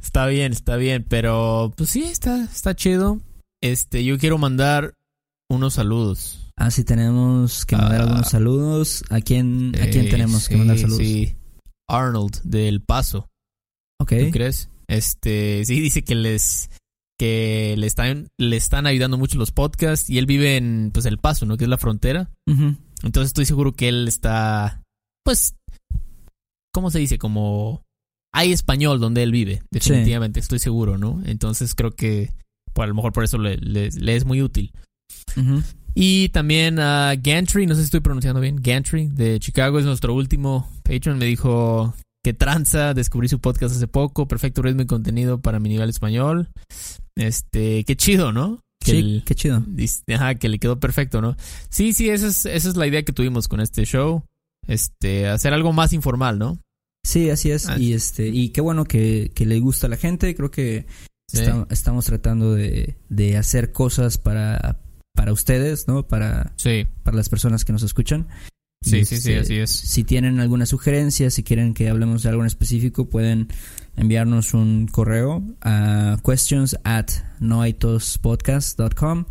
Está 0.03 0.27
bien, 0.27 0.53
está 0.53 0.75
bien. 0.75 1.07
Pero, 1.09 1.73
pues 1.77 1.91
sí, 1.91 2.03
está, 2.03 2.43
está 2.43 2.75
chido. 2.75 3.21
Este, 3.61 4.05
yo 4.05 4.19
quiero 4.19 4.39
mandar 4.39 4.95
unos 5.49 5.75
saludos. 5.75 6.48
Ah, 6.59 6.71
sí, 6.73 6.83
tenemos 6.83 7.65
que 7.65 7.77
mandar 7.77 8.01
algunos 8.03 8.27
ah. 8.27 8.31
saludos. 8.31 9.05
¿A 9.11 9.21
quién, 9.21 9.75
¿A 9.81 9.87
quién 9.87 10.09
tenemos 10.11 10.49
que 10.49 10.57
mandar 10.57 10.77
saludos? 10.79 10.99
Sí, 10.99 11.37
Arnold 11.89 12.43
del 12.43 12.83
Paso. 12.83 13.29
Ok. 14.01 14.13
¿Tú 14.27 14.31
crees? 14.33 14.69
Este, 14.89 15.65
sí, 15.65 15.81
dice 15.81 16.03
que 16.03 16.15
les 16.15 16.71
que 17.19 17.75
le 17.77 17.87
están 17.87 18.29
le 18.39 18.57
están 18.57 18.87
ayudando 18.87 19.19
mucho 19.19 19.39
los 19.39 19.51
podcasts 19.51 20.09
y 20.09 20.19
él 20.19 20.27
vive 20.27 20.57
en 20.57 20.91
pues 20.93 21.05
El 21.07 21.19
Paso, 21.19 21.47
¿no? 21.47 21.57
Que 21.57 21.65
es 21.65 21.71
la 21.71 21.79
frontera. 21.79 22.31
Entonces 22.47 23.29
estoy 23.29 23.45
seguro 23.45 23.73
que 23.73 23.89
él 23.89 24.09
está 24.09 24.83
pues 25.25 25.55
¿cómo 26.73 26.91
se 26.91 26.99
dice? 26.99 27.19
Como 27.19 27.83
hay 28.33 28.53
español 28.53 29.01
donde 29.01 29.23
él 29.23 29.33
vive, 29.33 29.63
definitivamente, 29.71 30.41
estoy 30.41 30.59
seguro, 30.59 30.99
¿no? 30.99 31.23
Entonces 31.25 31.75
creo 31.75 31.91
que 31.91 32.33
pues, 32.73 32.85
a 32.85 32.89
lo 32.89 32.95
mejor 32.95 33.13
por 33.13 33.25
eso 33.25 33.39
le, 33.39 33.57
le, 33.57 34.17
es 34.17 34.25
muy 34.25 34.43
útil. 34.43 34.73
Y 35.95 36.29
también 36.29 36.79
a 36.79 37.15
Gantry, 37.17 37.67
no 37.67 37.75
sé 37.75 37.81
si 37.81 37.87
estoy 37.87 38.01
pronunciando 38.01 38.41
bien, 38.41 38.61
Gantry 38.61 39.09
de 39.09 39.41
Chicago 39.41 39.79
es 39.79 39.85
nuestro 39.85 40.15
último 40.15 40.71
Patreon. 40.85 41.19
Me 41.19 41.27
dijo 41.27 41.95
que 42.23 42.35
tranza, 42.35 42.95
descubrí 42.95 43.29
su 43.29 43.41
podcast 43.41 43.75
hace 43.75 43.89
poco, 43.89 44.29
perfecto 44.29 44.63
ritmo 44.63 44.83
y 44.83 44.87
contenido 44.87 45.41
para 45.41 45.61
mi 45.61 45.69
nivel 45.69 45.89
español. 45.89 46.51
Este, 47.17 47.85
qué 47.85 47.97
chido, 47.97 48.33
¿no? 48.33 48.61
Que 48.81 48.93
sí, 48.93 49.23
qué 49.27 49.35
chido. 49.35 49.65
Ajá, 50.15 50.37
que 50.37 50.49
le 50.49 50.59
quedó 50.59 50.79
perfecto, 50.79 51.21
¿no? 51.21 51.37
Sí, 51.69 51.93
sí, 51.93 52.11
esa 52.11 52.29
es, 52.29 52.47
esa 52.47 52.69
es 52.69 52.77
la 52.77 52.87
idea 52.87 53.03
que 53.03 53.13
tuvimos 53.13 53.49
con 53.49 53.61
este 53.61 53.85
show. 53.85 54.25
Este, 54.67 55.27
hacer 55.29 55.53
algo 55.53 55.73
más 55.73 55.93
informal, 55.93 56.39
¿no? 56.39 56.59
Sí, 57.05 57.31
así 57.31 57.51
es. 57.51 57.69
Ah. 57.69 57.79
Y 57.79 57.95
este, 57.95 58.29
y 58.29 58.51
qué 58.51 58.61
bueno 58.61 58.85
que, 58.85 59.33
que 59.35 59.47
le 59.47 59.59
gusta 59.61 59.87
a 59.87 59.91
la 59.91 59.97
gente. 59.97 60.35
Creo 60.35 60.51
que 60.51 60.87
estamos 61.71 62.05
tratando 62.05 62.55
de, 62.55 62.97
de 63.09 63.37
hacer 63.37 63.73
cosas 63.73 64.19
para, 64.19 64.81
para 65.19 65.33
ustedes, 65.33 65.89
¿no? 65.89 66.07
Para, 66.07 66.53
para 67.03 67.17
las 67.17 67.29
personas 67.29 67.65
que 67.65 67.73
nos 67.73 67.83
escuchan. 67.83 68.29
Sí, 68.81 69.05
sí, 69.05 69.17
sí, 69.21 69.33
este, 69.33 69.39
así 69.39 69.57
es. 69.57 69.71
Si 69.73 70.05
tienen 70.05 70.39
alguna 70.39 70.65
sugerencia, 70.65 71.29
si 71.31 71.43
quieren 71.43 71.75
que 71.75 71.89
hablemos 71.89 72.23
de 72.23 72.29
algo 72.29 72.43
en 72.43 72.47
específico, 72.47 73.09
pueden 73.09 73.49
enviarnos 73.97 74.55
un 74.55 74.87
correo 74.87 75.43
a 75.61 76.19
questions 76.25 76.79
at 76.85 77.09
noaitospodcast.com. 77.41 79.25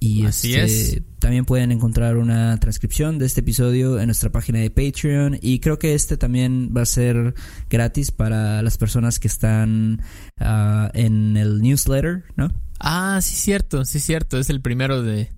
Y 0.00 0.26
Así 0.26 0.54
este, 0.54 0.98
es. 0.98 1.02
también 1.18 1.46
pueden 1.46 1.72
encontrar 1.72 2.18
una 2.18 2.60
transcripción 2.60 3.18
de 3.18 3.24
este 3.24 3.40
episodio 3.40 3.98
en 3.98 4.04
nuestra 4.04 4.30
página 4.30 4.58
de 4.58 4.68
Patreon. 4.68 5.38
Y 5.40 5.60
creo 5.60 5.78
que 5.78 5.94
este 5.94 6.18
también 6.18 6.74
va 6.76 6.82
a 6.82 6.86
ser 6.86 7.34
gratis 7.70 8.10
para 8.10 8.60
las 8.60 8.76
personas 8.76 9.18
que 9.18 9.28
están 9.28 10.02
ah, 10.40 10.90
en 10.92 11.38
el 11.38 11.62
newsletter, 11.62 12.24
¿no? 12.36 12.50
Ah, 12.86 13.18
sí, 13.22 13.34
cierto, 13.34 13.84
sí, 13.86 13.98
cierto. 13.98 14.38
Es 14.38 14.50
el 14.50 14.60
primero 14.60 15.02
de, 15.02 15.32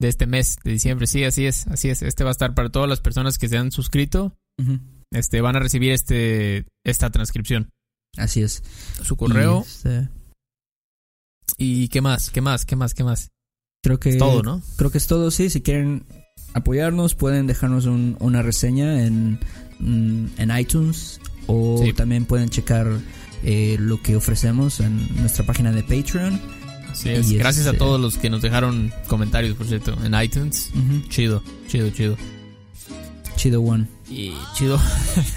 de 0.00 0.08
este 0.08 0.26
mes 0.26 0.56
de 0.64 0.72
diciembre. 0.72 1.06
Sí, 1.06 1.22
así 1.22 1.46
es, 1.46 1.68
así 1.68 1.90
es. 1.90 2.02
Este 2.02 2.24
va 2.24 2.30
a 2.30 2.32
estar 2.32 2.54
para 2.54 2.70
todas 2.70 2.88
las 2.88 3.00
personas 3.00 3.38
que 3.38 3.48
se 3.48 3.56
han 3.56 3.70
suscrito. 3.70 4.36
Este 5.12 5.40
van 5.40 5.54
a 5.54 5.60
recibir 5.60 5.92
este 5.92 6.66
esta 6.84 7.10
transcripción. 7.10 7.70
Así 8.16 8.42
es. 8.42 8.64
Su 9.02 9.16
correo. 9.16 9.60
Este 9.60 10.08
y, 11.56 11.88
qué 11.88 12.00
más? 12.00 12.30
¿Qué 12.30 12.40
más? 12.40 12.64
¿Qué 12.64 12.76
más? 12.76 12.94
¿Qué 12.94 13.04
más? 13.04 13.30
Creo 13.82 13.98
que 13.98 14.10
es 14.10 14.18
todo, 14.18 14.42
¿no? 14.42 14.60
Creo 14.76 14.90
que 14.90 14.98
es 14.98 15.06
todo, 15.06 15.30
sí. 15.30 15.50
Si 15.50 15.62
quieren 15.62 16.04
apoyarnos, 16.52 17.14
pueden 17.14 17.46
dejarnos 17.46 17.86
una 17.86 18.42
reseña 18.42 19.04
en, 19.04 19.38
mm, 19.78 20.26
en 20.36 20.58
iTunes 20.58 21.20
o 21.46 21.82
también 21.96 22.26
pueden 22.26 22.48
checar 22.48 22.86
eh, 23.44 23.76
lo 23.78 24.02
que 24.02 24.16
ofrecemos 24.16 24.80
en 24.80 25.16
nuestra 25.16 25.46
página 25.46 25.72
de 25.72 25.82
Patreon. 25.82 26.57
Gracias 27.04 27.66
a 27.66 27.70
este 27.70 27.78
todos 27.78 28.00
los 28.00 28.16
que 28.18 28.30
nos 28.30 28.42
dejaron 28.42 28.92
comentarios, 29.06 29.56
por 29.56 29.66
cierto, 29.66 29.96
en 30.04 30.20
iTunes. 30.20 30.70
Chido, 31.08 31.42
chido, 31.68 31.90
chido. 31.90 32.16
Chido 33.36 33.62
One. 33.62 33.86
Y 34.10 34.34
chido. 34.54 34.80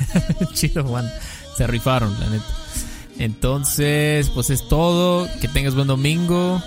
chido 0.54 0.86
One. 0.86 1.10
Se 1.58 1.68
rifaron, 1.68 2.18
la 2.20 2.30
neta. 2.30 2.46
Entonces, 3.20 4.30
pues 4.30 4.50
es 4.50 4.68
todo. 4.68 5.28
Que 5.40 5.48
tengas 5.48 5.76
buen 5.76 5.88
domingo. 5.88 6.62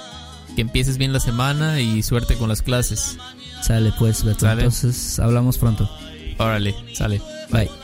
Que 0.54 0.60
empieces 0.60 0.98
bien 0.98 1.12
la 1.12 1.20
semana 1.20 1.80
y 1.80 2.02
suerte 2.02 2.36
con 2.36 2.48
las 2.48 2.62
clases. 2.62 3.18
Sale 3.62 3.92
pues, 3.98 4.22
Beto. 4.22 4.48
Entonces, 4.48 5.18
hablamos 5.18 5.58
pronto. 5.58 5.90
Órale, 6.38 6.74
sale. 6.94 7.20
Bye. 7.50 7.66
Bye. 7.66 7.83